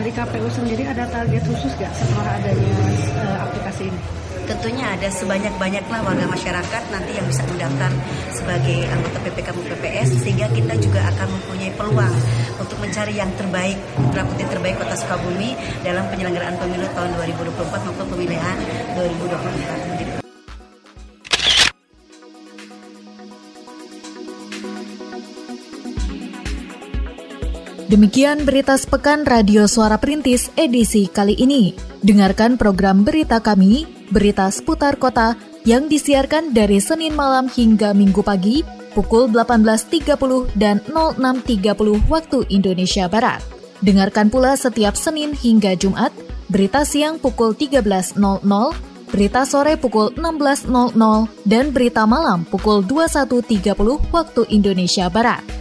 Dari 0.00 0.16
KPU 0.16 0.48
sendiri 0.48 0.88
ada 0.88 1.04
target 1.12 1.44
khusus 1.44 1.76
nggak 1.76 1.92
setelah 1.92 2.40
adanya 2.40 2.72
uh, 3.20 3.44
aplikasi 3.44 3.92
ini? 3.92 4.00
Tentunya 4.48 4.96
ada 4.96 5.12
sebanyak-banyaklah 5.12 6.00
warga 6.00 6.24
masyarakat 6.24 6.82
nanti 6.88 7.20
yang 7.20 7.28
bisa 7.28 7.44
mendaftar 7.44 7.92
sebagai 8.32 8.88
anggota 8.88 9.20
PPK 9.28 9.52
maupun 9.52 9.68
PPS 9.76 10.24
sehingga 10.24 10.48
kita 10.56 10.72
juga 10.80 11.04
akan 11.04 11.28
mempunyai 11.36 11.76
peluang 11.76 12.16
untuk 12.56 12.80
mencari 12.80 13.12
yang 13.20 13.28
terbaik, 13.36 13.76
putra 13.92 14.24
terbaik 14.24 14.80
Kota 14.80 14.96
Sukabumi 14.96 15.52
dalam 15.84 16.08
penyelenggaraan 16.08 16.56
pemilu 16.56 16.88
tahun 16.96 17.10
2024 17.20 17.60
maupun 17.92 18.06
pemilihan 18.08 18.56
2024. 18.96 19.99
Demikian 27.90 28.46
berita 28.46 28.78
sepekan 28.78 29.26
Radio 29.26 29.66
Suara 29.66 29.98
Perintis 29.98 30.54
edisi 30.54 31.10
kali 31.10 31.34
ini. 31.34 31.74
Dengarkan 32.06 32.54
program 32.54 33.02
berita 33.02 33.42
kami, 33.42 33.82
berita 34.14 34.46
seputar 34.46 34.94
kota, 34.94 35.34
yang 35.66 35.90
disiarkan 35.90 36.54
dari 36.54 36.78
Senin 36.78 37.18
malam 37.18 37.50
hingga 37.50 37.90
Minggu 37.90 38.22
pagi 38.22 38.62
pukul 38.94 39.26
18.30 39.34 40.06
dan 40.54 40.78
06.30 40.86 42.06
waktu 42.06 42.46
Indonesia 42.54 43.10
Barat. 43.10 43.42
Dengarkan 43.82 44.30
pula 44.30 44.54
setiap 44.54 44.94
Senin 44.94 45.34
hingga 45.34 45.74
Jumat, 45.74 46.14
berita 46.46 46.86
siang 46.86 47.18
pukul 47.18 47.58
13.00, 47.58 48.22
berita 49.10 49.42
sore 49.42 49.74
pukul 49.74 50.14
16.00, 50.14 50.94
dan 51.42 51.74
berita 51.74 52.06
malam 52.06 52.46
pukul 52.46 52.86
21.30 52.86 54.14
waktu 54.14 54.46
Indonesia 54.46 55.10
Barat. 55.10 55.59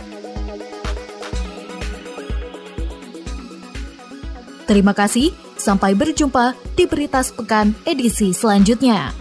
Terima 4.70 4.94
kasih, 4.94 5.34
sampai 5.58 5.98
berjumpa 5.98 6.54
di 6.78 6.86
Berita 6.86 7.26
Sepekan 7.26 7.74
edisi 7.90 8.38
selanjutnya. 8.38 9.19